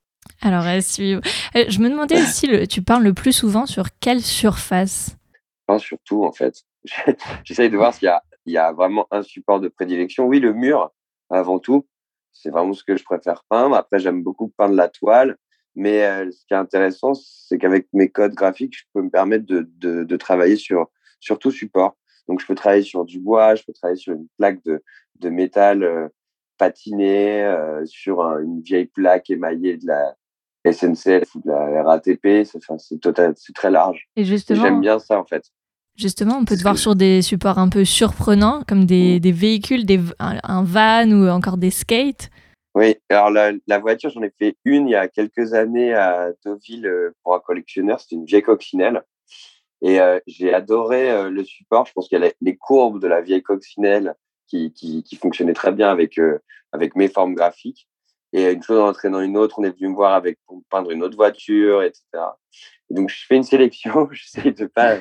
[0.42, 5.16] Alors, je me demandais aussi, le, tu parles le plus souvent sur quelle surface?
[5.66, 6.62] Pas surtout, en fait.
[7.44, 10.26] J'essaye de voir s'il y a, il y a vraiment un support de prédilection.
[10.26, 10.90] Oui, le mur,
[11.30, 11.86] avant tout
[12.32, 13.76] c'est vraiment ce que je préfère peindre.
[13.76, 15.36] Après, j'aime beaucoup peindre la toile.
[15.76, 19.46] Mais euh, ce qui est intéressant, c'est qu'avec mes codes graphiques, je peux me permettre
[19.46, 21.96] de, de, de, travailler sur, sur tout support.
[22.28, 24.82] Donc, je peux travailler sur du bois, je peux travailler sur une plaque de,
[25.20, 26.08] de métal euh,
[26.58, 30.16] patinée, euh, sur une vieille plaque émaillée de la
[30.70, 32.44] SNCF ou de la RATP.
[32.44, 34.08] C'est très large.
[34.16, 35.44] Et justement, j'aime bien ça, en fait.
[35.96, 39.84] Justement, on peut te voir sur des supports un peu surprenants, comme des, des véhicules,
[39.84, 42.30] des, un, van ou encore des skates?
[42.74, 46.30] Oui, alors la, la voiture, j'en ai fait une il y a quelques années à
[46.44, 48.00] Deauville euh, pour un collectionneur.
[48.00, 49.02] C'était une vieille coccinelle.
[49.82, 51.86] Et euh, j'ai adoré euh, le support.
[51.86, 54.14] Je pense qu'il y a les, courbes de la vieille coccinelle
[54.46, 56.20] qui, qui, qui fonctionnaient très bien avec,
[56.72, 57.88] avec mes formes graphiques.
[58.32, 60.92] Et une chose en entraînant une autre, on est venu me voir avec pour peindre
[60.92, 62.02] une autre voiture, etc.
[62.90, 64.96] donc je fais une sélection, j'essaie de pas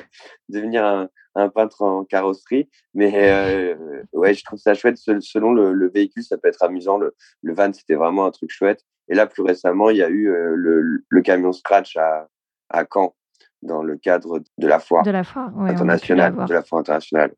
[0.48, 4.96] devenir un, un, peintre en carrosserie, mais euh, ouais, je trouve ça chouette.
[4.96, 6.98] Selon le, le, véhicule, ça peut être amusant.
[6.98, 8.84] Le, le van, c'était vraiment un truc chouette.
[9.08, 12.28] Et là, plus récemment, il y a eu euh, le, le, camion Scratch à,
[12.68, 13.14] à Caen
[13.62, 17.32] dans le cadre de la foire, de la foire internationale, de la foire internationale.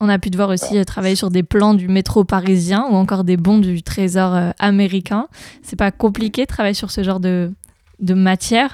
[0.00, 2.94] On a pu te voir aussi euh, travailler sur des plans du métro parisien ou
[2.94, 5.26] encore des bons du trésor euh, américain.
[5.62, 7.52] C'est pas compliqué de travailler sur ce genre de,
[7.98, 8.72] de matière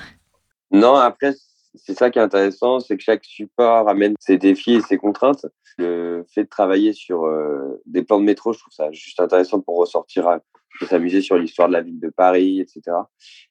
[0.70, 1.34] Non, après,
[1.74, 5.46] c'est ça qui est intéressant, c'est que chaque support amène ses défis et ses contraintes.
[5.78, 9.60] Le fait de travailler sur euh, des plans de métro, je trouve ça juste intéressant
[9.60, 10.38] pour ressortir,
[10.80, 12.96] de s'amuser sur l'histoire de la ville de Paris, etc.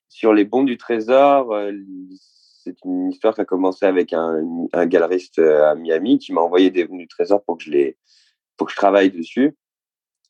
[0.07, 1.53] Sur les bons du trésor,
[2.63, 4.41] c'est une histoire qui a commencé avec un,
[4.71, 7.71] un galeriste euh, à Miami qui m'a envoyé des venus du trésor pour que je
[7.71, 7.97] les,
[8.55, 9.57] pour que je travaille dessus.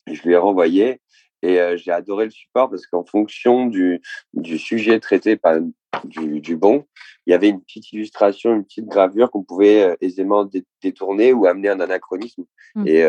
[0.08, 1.00] Je lui ai renvoyé
[1.44, 4.02] et euh, j'ai adoré le support parce qu'en fonction du,
[4.34, 5.60] du sujet traité par
[6.06, 6.86] du, du, bon,
[7.28, 10.50] il y avait une petite illustration, une petite gravure qu'on pouvait euh, aisément
[10.82, 12.46] détourner ou amener un anachronisme.
[12.76, 12.88] Mmh.
[12.88, 13.06] Et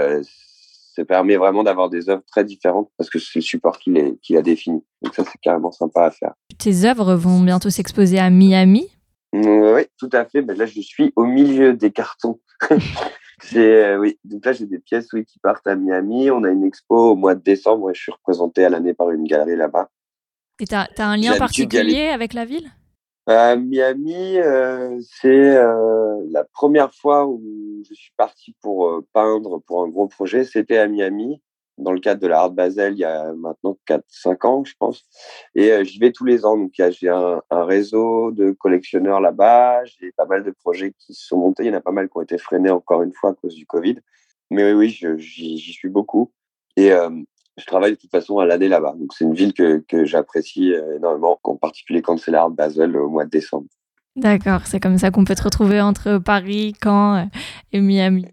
[0.94, 4.36] ça permet vraiment d'avoir des œuvres très différentes parce que c'est le support qu'il qui
[4.36, 4.82] a défini.
[5.02, 6.34] Donc ça, c'est carrément sympa à faire.
[6.58, 8.88] Tes œuvres vont bientôt s'exposer à Miami?
[9.32, 10.42] Oui, tout à fait.
[10.42, 12.40] Ben là, je suis au milieu des cartons.
[13.56, 14.18] Euh, oui.
[14.24, 16.30] Donc là, j'ai des pièces oui, qui partent à Miami.
[16.30, 19.10] On a une expo au mois de décembre et je suis représenté à l'année par
[19.10, 19.88] une galerie là-bas.
[20.60, 22.70] Et tu as, un lien particulier avec la ville?
[23.28, 29.88] Euh, Miami, euh, c'est la première fois où je suis parti pour peindre pour un
[29.88, 30.44] gros projet.
[30.44, 31.40] C'était à Miami
[31.78, 35.04] dans le cadre de la Art Basel il y a maintenant 4-5 ans, je pense.
[35.54, 36.56] Et euh, j'y vais tous les ans.
[36.56, 39.84] Donc, j'ai un, un, réseau de collectionneurs là-bas.
[39.84, 41.64] J'ai pas mal de projets qui se sont montés.
[41.64, 43.54] Il y en a pas mal qui ont été freinés encore une fois à cause
[43.54, 43.96] du Covid.
[44.50, 46.32] Mais oui, oui j'y suis beaucoup.
[46.76, 47.10] Et euh,
[47.56, 48.94] je travaille de toute façon à l'année là-bas.
[48.96, 52.50] Donc, c'est une ville que, que j'apprécie euh, énormément, en particulier quand c'est la Art
[52.50, 53.66] Basel au mois de décembre.
[54.16, 57.28] D'accord, c'est comme ça qu'on peut te retrouver entre Paris, Caen
[57.72, 58.26] et Miami.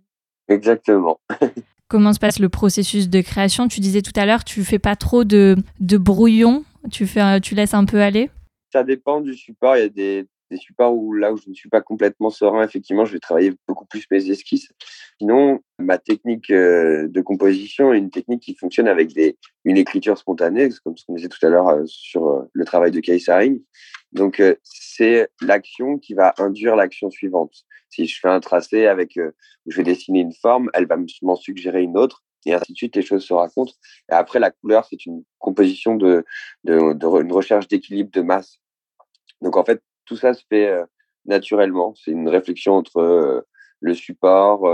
[0.48, 1.20] Exactement.
[1.92, 4.96] Comment se passe le processus de création Tu disais tout à l'heure, tu fais pas
[4.96, 8.30] trop de, de brouillon, tu, fais, tu laisses un peu aller?
[8.72, 9.76] Ça dépend du support.
[9.76, 12.64] Il y a des, des supports où là où je ne suis pas complètement serein,
[12.64, 14.72] effectivement, je vais travailler beaucoup plus mes esquisses.
[15.20, 20.18] Sinon, ma technique euh, de composition est une technique qui fonctionne avec des, une écriture
[20.18, 23.20] spontanée, comme ce qu'on disait tout à l'heure euh, sur euh, le travail de Kay
[23.28, 23.60] Haring.
[24.14, 27.64] Donc, c'est l'action qui va induire l'action suivante.
[27.90, 31.36] Si je fais un tracé avec, où je vais dessiner une forme, elle va m'en
[31.36, 33.74] suggérer une autre, et ainsi de suite, les choses se racontent.
[34.10, 36.26] Et après, la couleur, c'est une composition de,
[36.64, 38.60] de, de une recherche d'équilibre de masse.
[39.42, 40.74] Donc, en fait, tout ça se fait
[41.26, 41.94] naturellement.
[41.96, 43.46] C'est une réflexion entre
[43.80, 44.68] le support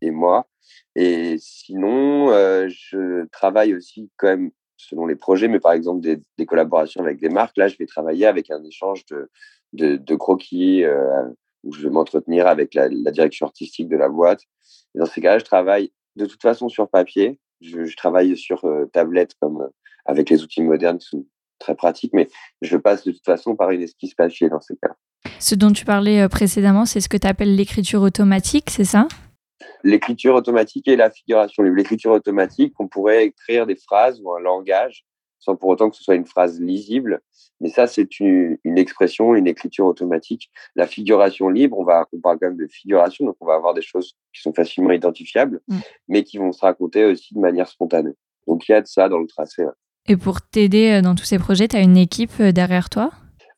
[0.00, 0.48] et moi.
[0.96, 2.28] Et sinon,
[2.68, 7.28] je travaille aussi quand même selon les projets, mais par exemple des, collaborations avec des
[7.28, 7.56] marques.
[7.56, 9.04] Là, je vais travailler avec un échange
[9.72, 10.84] de, croquis
[11.62, 14.42] où je vais m'entretenir avec la, direction artistique de la boîte.
[14.94, 17.38] Dans ces cas-là, je travaille de toute façon sur papier.
[17.60, 19.68] Je, travaille sur tablette comme
[20.04, 21.24] avec les outils modernes qui sont
[21.58, 22.12] très pratique.
[22.12, 22.28] Mais
[22.62, 24.94] je passe de toute façon par une esquisse papier dans ces cas.
[25.38, 29.08] Ce dont tu parlais euh, précédemment, c'est ce que tu appelles l'écriture automatique, c'est ça?
[29.82, 31.76] L'écriture automatique et la figuration libre.
[31.76, 35.04] L'écriture automatique, on pourrait écrire des phrases ou un langage
[35.44, 37.20] sans pour autant que ce soit une phrase lisible.
[37.60, 40.50] Mais ça, c'est une, expression, une écriture automatique.
[40.74, 43.74] La figuration libre, on, va, on parle quand même de figuration, donc on va avoir
[43.74, 45.78] des choses qui sont facilement identifiables, mm.
[46.08, 48.14] mais qui vont se raconter aussi de manière spontanée.
[48.46, 49.64] Donc il y a de ça dans le tracé.
[50.06, 53.10] Et pour t'aider euh, dans tous ces projets, tu as une équipe euh, derrière toi?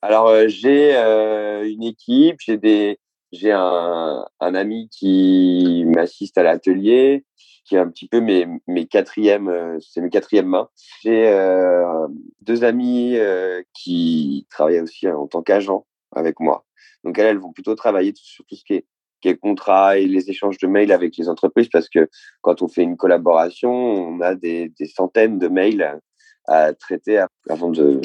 [0.03, 2.99] Alors euh, j'ai une équipe, j'ai des
[3.33, 7.25] j'ai un, un, ami qui m'assiste à l'atelier,
[7.67, 10.69] qui est un petit peu mes, mes quatrièmes, euh, c'est mes quatrièmes mains.
[11.03, 12.07] J'ai euh,
[12.41, 16.65] deux amis euh, qui travaillent aussi en tant qu'agents avec moi.
[17.05, 18.87] Donc elles, elles vont plutôt travailler sur tout ce qui est,
[19.21, 22.09] qui est contrat et les échanges de mails avec les entreprises parce que
[22.41, 26.01] quand on fait une collaboration, on a des, des centaines de mails
[26.47, 28.01] à, traiter avant, de,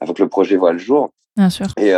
[0.00, 1.10] avant que le projet voit le jour.
[1.36, 1.66] Bien sûr.
[1.78, 1.92] Et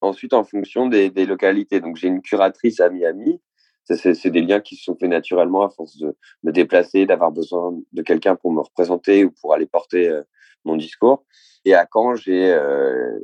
[0.00, 1.80] ensuite, en fonction des, localités.
[1.80, 3.40] Donc j'ai une curatrice à Miami
[3.94, 7.78] c'est des liens qui se sont faits naturellement à force de me déplacer, d'avoir besoin
[7.92, 10.22] de quelqu'un pour me représenter ou pour aller porter euh,
[10.64, 11.24] mon discours.
[11.64, 13.18] Et à Caen, j'ai euh,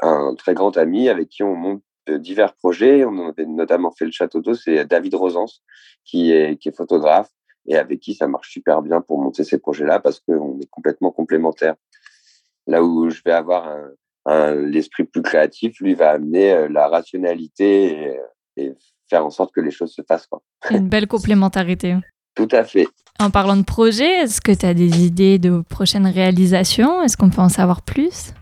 [0.00, 3.04] un très grand ami avec qui on monte divers projets.
[3.04, 5.62] On avait notamment fait le Château d'eau, c'est David Rosance,
[6.04, 7.30] qui est, qui est photographe
[7.66, 11.10] et avec qui ça marche super bien pour monter ces projets-là parce qu'on est complètement
[11.10, 11.74] complémentaires.
[12.68, 13.90] Là où je vais avoir un,
[14.26, 18.20] l'esprit plus créatif, lui va amener euh, la rationalité et,
[18.56, 18.74] et
[19.08, 20.26] faire en sorte que les choses se fassent.
[20.26, 20.42] Quoi.
[20.70, 21.96] Une belle complémentarité.
[22.34, 22.86] Tout à fait.
[23.18, 27.02] En parlant de projet, est-ce que tu as des idées de prochaines réalisations?
[27.02, 28.34] Est-ce qu'on peut en savoir plus?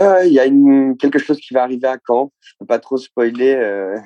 [0.00, 2.30] Euh, Il y a une, quelque chose qui va arriver à Caen.
[2.40, 3.96] Je ne peux pas trop spoiler euh,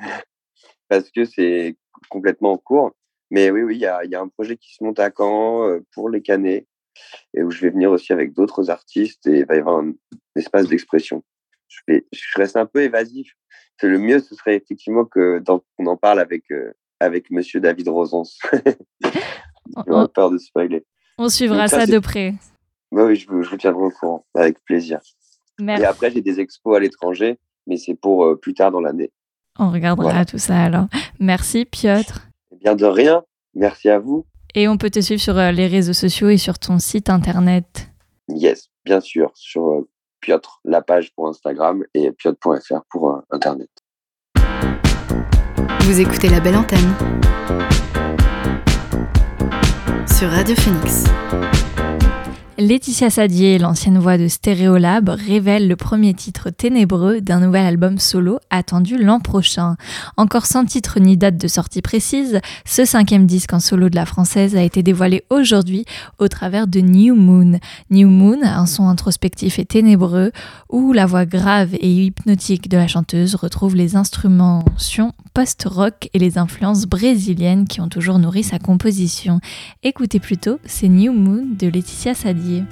[0.88, 1.76] parce que c'est
[2.08, 2.92] complètement en cours.
[3.30, 5.66] Mais oui, oui, il y a, y a, un projet qui se monte à Caen
[5.66, 6.66] euh, pour les Canets
[7.34, 9.92] et où je vais venir aussi avec d'autres artistes et il va y avoir un,
[10.36, 11.22] espace d'expression.
[11.68, 13.34] Je, vais, je reste un peu évasif
[13.86, 15.42] le mieux, ce serait effectivement que
[15.76, 18.24] qu'on en parle avec, euh, avec Monsieur David Rosons.
[19.02, 20.84] J'ai peur de spoiler.
[21.18, 22.34] On suivra ça, de près.
[22.90, 25.00] oui, je vous, je vous tiendrai au courant, avec plaisir.
[25.60, 29.12] Et après, j'ai des expos à l'étranger, mais c'est pour euh, plus tard dans l'année.
[29.58, 30.86] On regardera tout ça alors.
[31.20, 32.22] Merci Piotr.
[32.50, 33.22] Eh bien de rien,
[33.54, 34.26] merci à vous.
[34.54, 37.88] Et on peut te suivre sur euh, les réseaux sociaux et sur ton site internet.
[38.28, 39.86] Yes, bien sûr, sur
[40.20, 43.70] Piotr, la page pour Instagram et piotr.fr pour euh, Internet.
[45.80, 46.94] Vous écoutez la belle antenne
[50.06, 51.04] sur Radio Phoenix.
[52.64, 58.38] Laetitia Sadier, l'ancienne voix de Stéréolab, révèle le premier titre ténébreux d'un nouvel album solo
[58.50, 59.74] attendu l'an prochain.
[60.16, 64.06] Encore sans titre ni date de sortie précise, ce cinquième disque en solo de la
[64.06, 65.86] française a été dévoilé aujourd'hui
[66.20, 67.58] au travers de New Moon.
[67.90, 70.30] New Moon, un son introspectif et ténébreux
[70.70, 74.62] où la voix grave et hypnotique de la chanteuse retrouve les instruments
[75.34, 79.40] post-rock et les influences brésiliennes qui ont toujours nourri sa composition.
[79.82, 82.51] Écoutez plutôt, c'est New Moon de Laetitia Sadier.
[82.52, 82.66] России.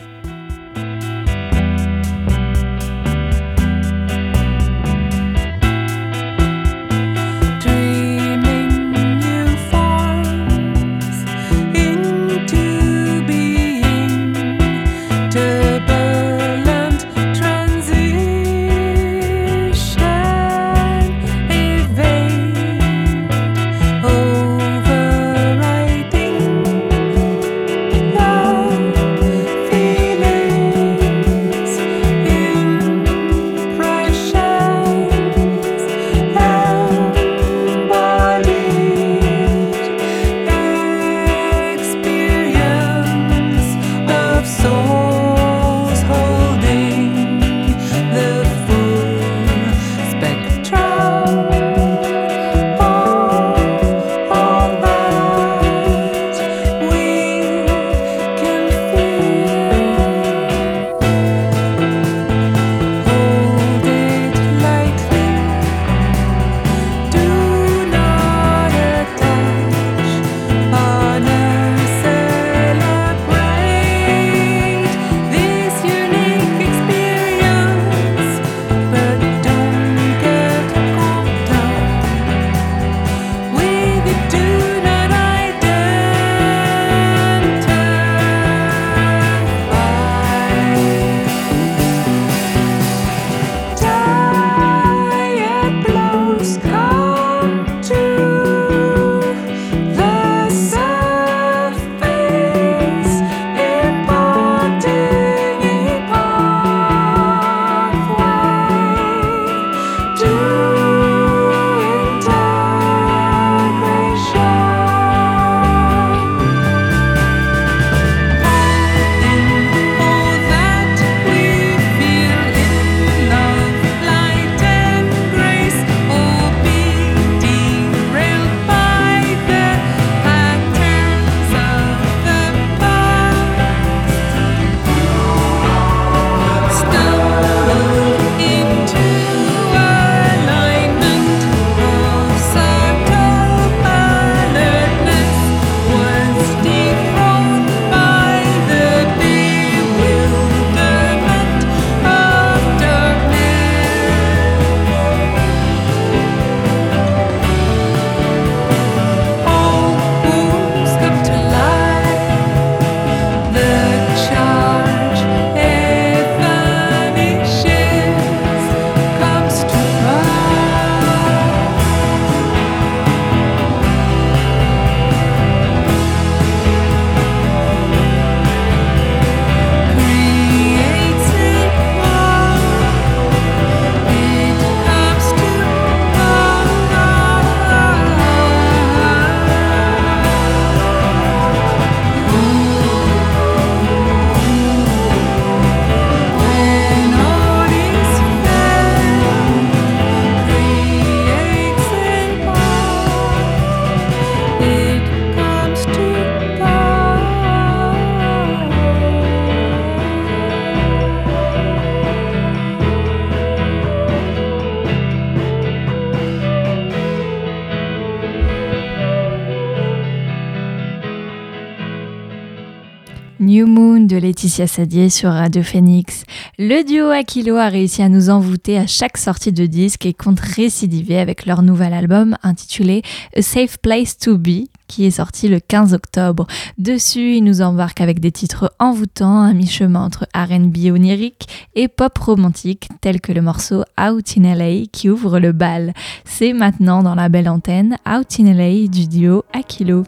[223.61, 226.25] New Moon de Laetitia Sadier sur Radio Phoenix.
[226.59, 230.41] Le duo Aquilo a réussi à nous envoûter à chaque sortie de disque et compte
[230.41, 233.03] récidiver avec leur nouvel album intitulé
[233.37, 236.47] A Safe Place to Be qui est sorti le 15 octobre.
[236.79, 242.17] Dessus, ils nous embarquent avec des titres envoûtants, un mi-chemin entre RB onirique et pop
[242.17, 245.93] romantique, tel que le morceau Out in LA qui ouvre le bal.
[246.25, 250.05] C'est maintenant dans la belle antenne Out in LA du duo Aquilo.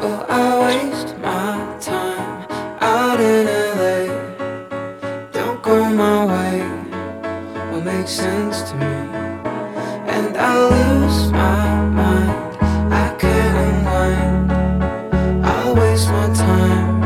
[0.00, 2.46] Oh, I waste my time
[2.80, 4.06] out in LA.
[5.32, 6.62] Don't go my way,
[7.72, 8.94] will make sense to me.
[10.14, 12.56] And I lose my mind,
[12.92, 14.52] I can't unwind.
[15.44, 17.02] I waste my time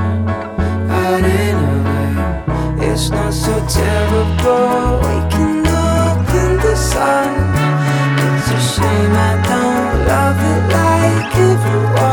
[0.91, 2.93] out in LA.
[2.93, 7.31] It's not so terrible waking up in the sun.
[8.21, 12.12] It's a shame I don't love it like everyone.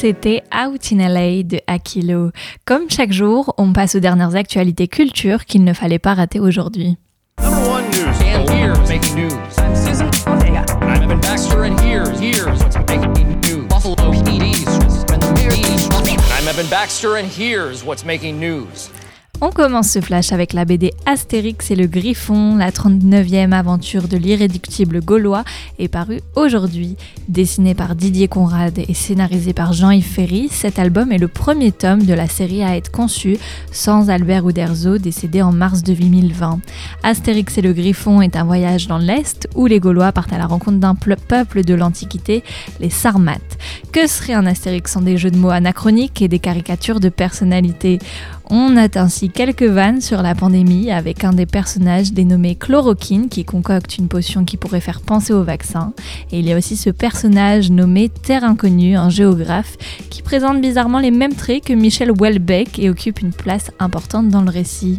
[0.00, 2.30] C'était Out in LA de Aquilo.
[2.64, 6.96] Comme chaque jour, on passe aux dernières actualités culture qu'il ne fallait pas rater aujourd'hui.
[7.38, 8.06] Number one news.
[8.22, 9.36] And here's making news.
[16.38, 18.88] I'm Evan Baxter, and here's what's making news?
[19.42, 24.18] On commence ce flash avec la BD Astérix et le Griffon, la 39e aventure de
[24.18, 25.44] l'irréductible gaulois,
[25.78, 26.96] est parue aujourd'hui.
[27.26, 32.04] Dessiné par Didier Conrad et scénarisé par Jean-Yves Ferry, cet album est le premier tome
[32.04, 33.38] de la série à être conçu
[33.72, 36.60] sans Albert Uderzo, décédé en mars 2020.
[37.02, 40.46] Astérix et le Griffon est un voyage dans l'Est où les Gaulois partent à la
[40.46, 42.44] rencontre d'un peuple de l'Antiquité,
[42.78, 43.56] les Sarmates.
[43.90, 48.00] Que serait un Astérix sans des jeux de mots anachroniques et des caricatures de personnalités?
[48.50, 53.44] On note ainsi quelques vannes sur la pandémie avec un des personnages dénommé Chloroquine qui
[53.44, 55.92] concocte une potion qui pourrait faire penser au vaccin.
[56.32, 59.76] Et il y a aussi ce personnage nommé Terre Inconnue, un géographe,
[60.10, 64.42] qui présente bizarrement les mêmes traits que Michel Houellebecq et occupe une place importante dans
[64.42, 64.98] le récit.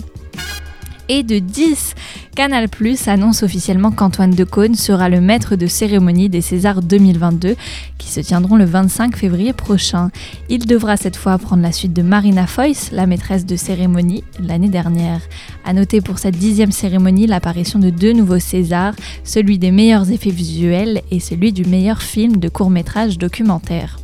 [1.10, 1.96] Et de 10,
[2.36, 7.56] Canal Plus annonce officiellement qu'Antoine Decaune sera le maître de cérémonie des Césars 2022
[7.98, 10.10] qui se tiendront le 25 février prochain.
[10.50, 14.70] Il devra cette fois prendre la suite de Marina Foyce, la maîtresse de cérémonie, l'année
[14.70, 15.22] dernière.
[15.66, 20.32] À noter pour cette dixième cérémonie l'apparition de deux nouveaux Césars, celui des meilleurs effets
[20.32, 24.01] visuels et celui du meilleur film de court métrage documentaire.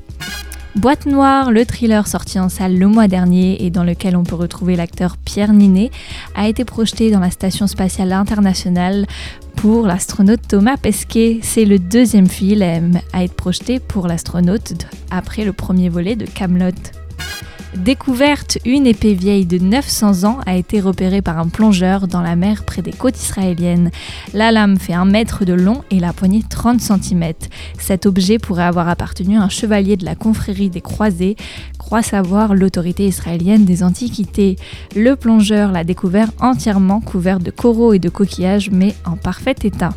[0.78, 4.36] Boîte Noire, le thriller sorti en salle le mois dernier et dans lequel on peut
[4.36, 5.89] retrouver l'acteur Pierre Ninet,
[6.36, 9.07] a été projeté dans la Station spatiale internationale
[9.55, 11.39] pour l'astronaute Thomas Pesquet.
[11.41, 16.69] C'est le deuxième film à être projeté pour l'astronaute après le premier volet de Camelot.
[17.76, 22.36] Découverte, une épée vieille de 900 ans a été repérée par un plongeur dans la
[22.36, 23.91] mer près des côtes israéliennes.
[24.34, 27.34] La lame fait un mètre de long et la poignée 30 cm.
[27.78, 31.36] Cet objet pourrait avoir appartenu à un chevalier de la confrérie des croisés,
[31.78, 34.55] croit savoir l'autorité israélienne des antiquités.
[34.95, 39.91] Le plongeur l'a découvert entièrement couvert de coraux et de coquillages mais en parfait état.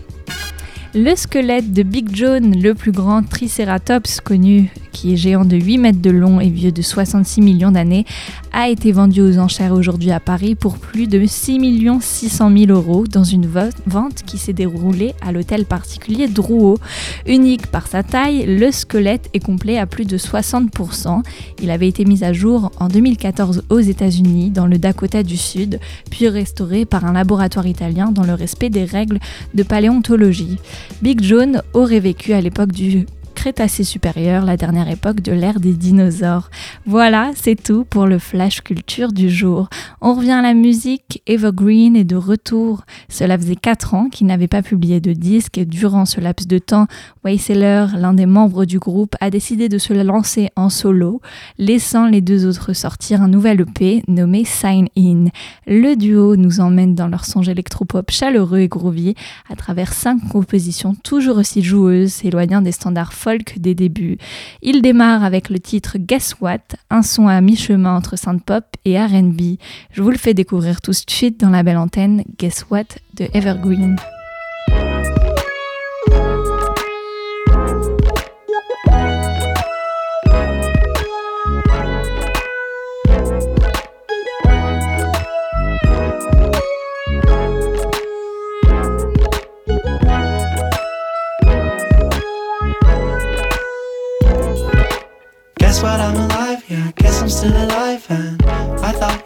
[0.92, 5.78] Le squelette de Big John, le plus grand Triceratops connu, qui est géant de 8
[5.78, 8.04] mètres de long et vieux de 66 millions d'années,
[8.52, 11.60] a été vendu aux enchères aujourd'hui à Paris pour plus de 6
[12.00, 16.78] 600 000 euros dans une vente qui s'est déroulée à l'hôtel particulier Drouot.
[17.26, 21.22] Unique par sa taille, le squelette est complet à plus de 60%.
[21.62, 25.78] Il avait été mis à jour en 2014 aux États-Unis, dans le Dakota du Sud,
[26.10, 29.18] puis restauré par un laboratoire italien dans le respect des règles
[29.54, 30.58] de paléontologie.
[31.02, 33.06] Big John aurait vécu à l'époque du
[33.40, 36.50] Crétacé supérieur, la dernière époque de l'ère des dinosaures.
[36.84, 39.70] Voilà, c'est tout pour le flash culture du jour.
[40.02, 42.82] On revient à la musique, Evergreen est de retour.
[43.08, 46.58] Cela faisait 4 ans qu'il n'avait pas publié de disque et durant ce laps de
[46.58, 46.86] temps,
[47.24, 51.22] Wayseller, l'un des membres du groupe, a décidé de se lancer en solo,
[51.56, 55.28] laissant les deux autres sortir un nouvel EP nommé Sign In.
[55.66, 59.14] Le duo nous emmène dans leur songe électropop chaleureux et groovy
[59.50, 63.14] à travers cinq compositions toujours aussi joueuses, s'éloignant des standards
[63.56, 64.18] des débuts.
[64.62, 69.58] Il démarre avec le titre Guess What, un son à mi-chemin entre synth-pop et RB.
[69.92, 72.84] Je vous le fais découvrir tout de suite dans la belle antenne Guess What
[73.16, 73.96] de Evergreen.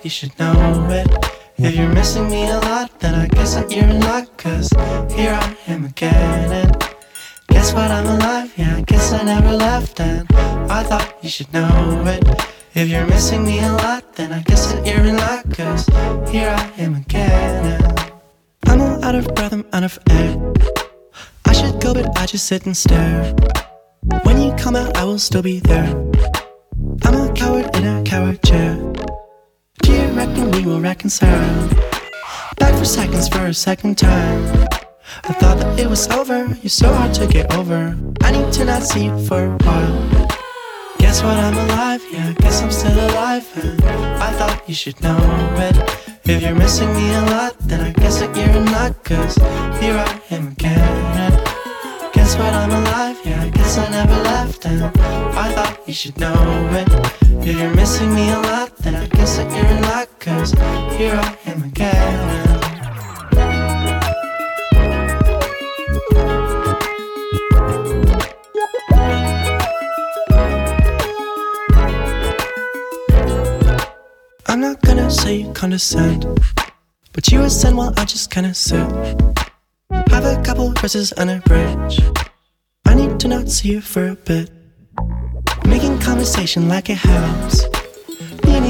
[0.04, 1.08] You should know it.
[1.56, 4.68] If you're missing me a lot, then I guess that you're in luck, cause
[5.10, 6.52] here I am again.
[6.52, 6.88] And
[7.48, 7.90] guess what?
[7.90, 10.30] I'm alive, yeah, I guess I never left, and
[10.70, 12.22] I thought you should know it.
[12.74, 15.86] If you're missing me a lot, then I guess that you're in luck, cause
[16.30, 17.82] here I am again.
[17.82, 18.12] And
[18.66, 20.36] I'm all out of breath, I'm out of air.
[21.46, 23.34] I should go, but I just sit and stare.
[24.24, 25.88] When you come out, I will still be there.
[27.04, 28.76] I'm a coward in a coward chair.
[29.82, 31.68] Do you reckon we will reconcile?
[32.58, 34.68] Back for seconds for a second time.
[35.24, 36.46] I thought that it was over.
[36.62, 37.96] You're so hard to get over.
[38.22, 40.28] I need to not see you for a while.
[40.98, 41.36] Guess what?
[41.36, 42.02] I'm alive.
[42.10, 43.46] Yeah, guess I'm still alive.
[43.62, 43.82] And
[44.22, 45.18] I thought you should know
[45.58, 45.76] it.
[46.24, 49.02] If you're missing me a lot, then I guess that you're luck.
[49.04, 49.34] Cause
[49.80, 51.32] here I am again.
[52.12, 52.54] Guess what?
[52.54, 53.18] I'm alive.
[53.24, 54.64] Yeah, I guess I never left.
[54.66, 56.34] And I thought you should know
[56.72, 56.88] it.
[57.46, 60.08] If you're missing me a lot, then I guess you're in luck.
[60.20, 60.52] Cause
[60.98, 62.60] here I am again.
[74.46, 76.26] I'm not gonna say you condescend,
[77.12, 78.86] but you ascend while I just kinda sit.
[80.10, 82.00] Have a couple verses and a bridge.
[82.84, 84.50] I need to not see you for a bit.
[85.66, 87.64] Making conversation like it helps.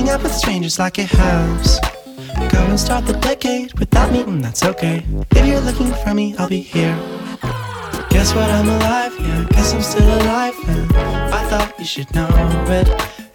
[0.05, 1.81] Meeting up with strangers like it helps.
[2.53, 5.03] Go and start the decade without me, and that's okay.
[5.31, 6.95] If you're looking for me, I'll be here.
[8.11, 8.51] Guess what?
[8.51, 10.55] I'm alive, yeah, guess I'm still alive.
[10.69, 10.93] And
[11.33, 12.29] I thought you should know
[12.69, 12.87] it.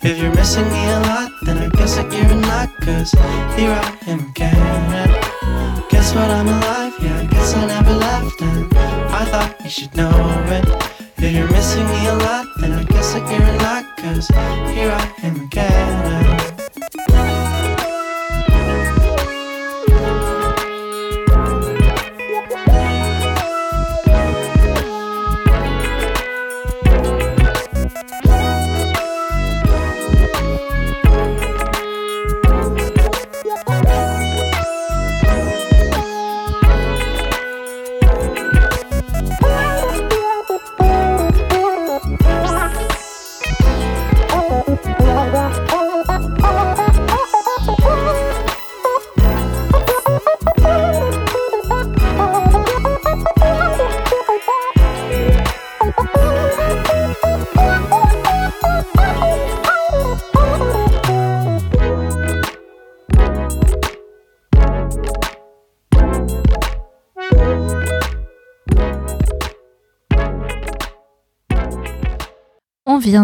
[0.03, 2.70] If you're missing me a lot, then I guess that you're luck.
[2.82, 3.13] Cause
[3.57, 5.09] here I am again.
[5.89, 6.30] Guess what?
[6.30, 8.41] I'm alive, yeah, guess I never left.
[8.43, 10.11] And I thought you should know
[10.57, 10.65] it.
[11.17, 13.86] If you're missing me a lot, then I guess that you're luck.
[13.97, 14.28] Cause
[14.76, 16.29] here I am again.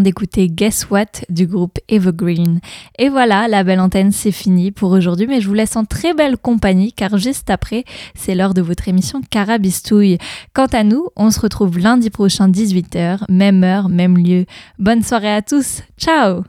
[0.05, 2.59] D'écouter Guess What du groupe Evergreen.
[2.99, 6.13] Et voilà, la belle antenne, c'est fini pour aujourd'hui, mais je vous laisse en très
[6.13, 10.19] belle compagnie car juste après, c'est l'heure de votre émission Carabistouille.
[10.53, 14.45] Quant à nous, on se retrouve lundi prochain 18h, même heure, même lieu.
[14.77, 16.43] Bonne soirée à tous, ciao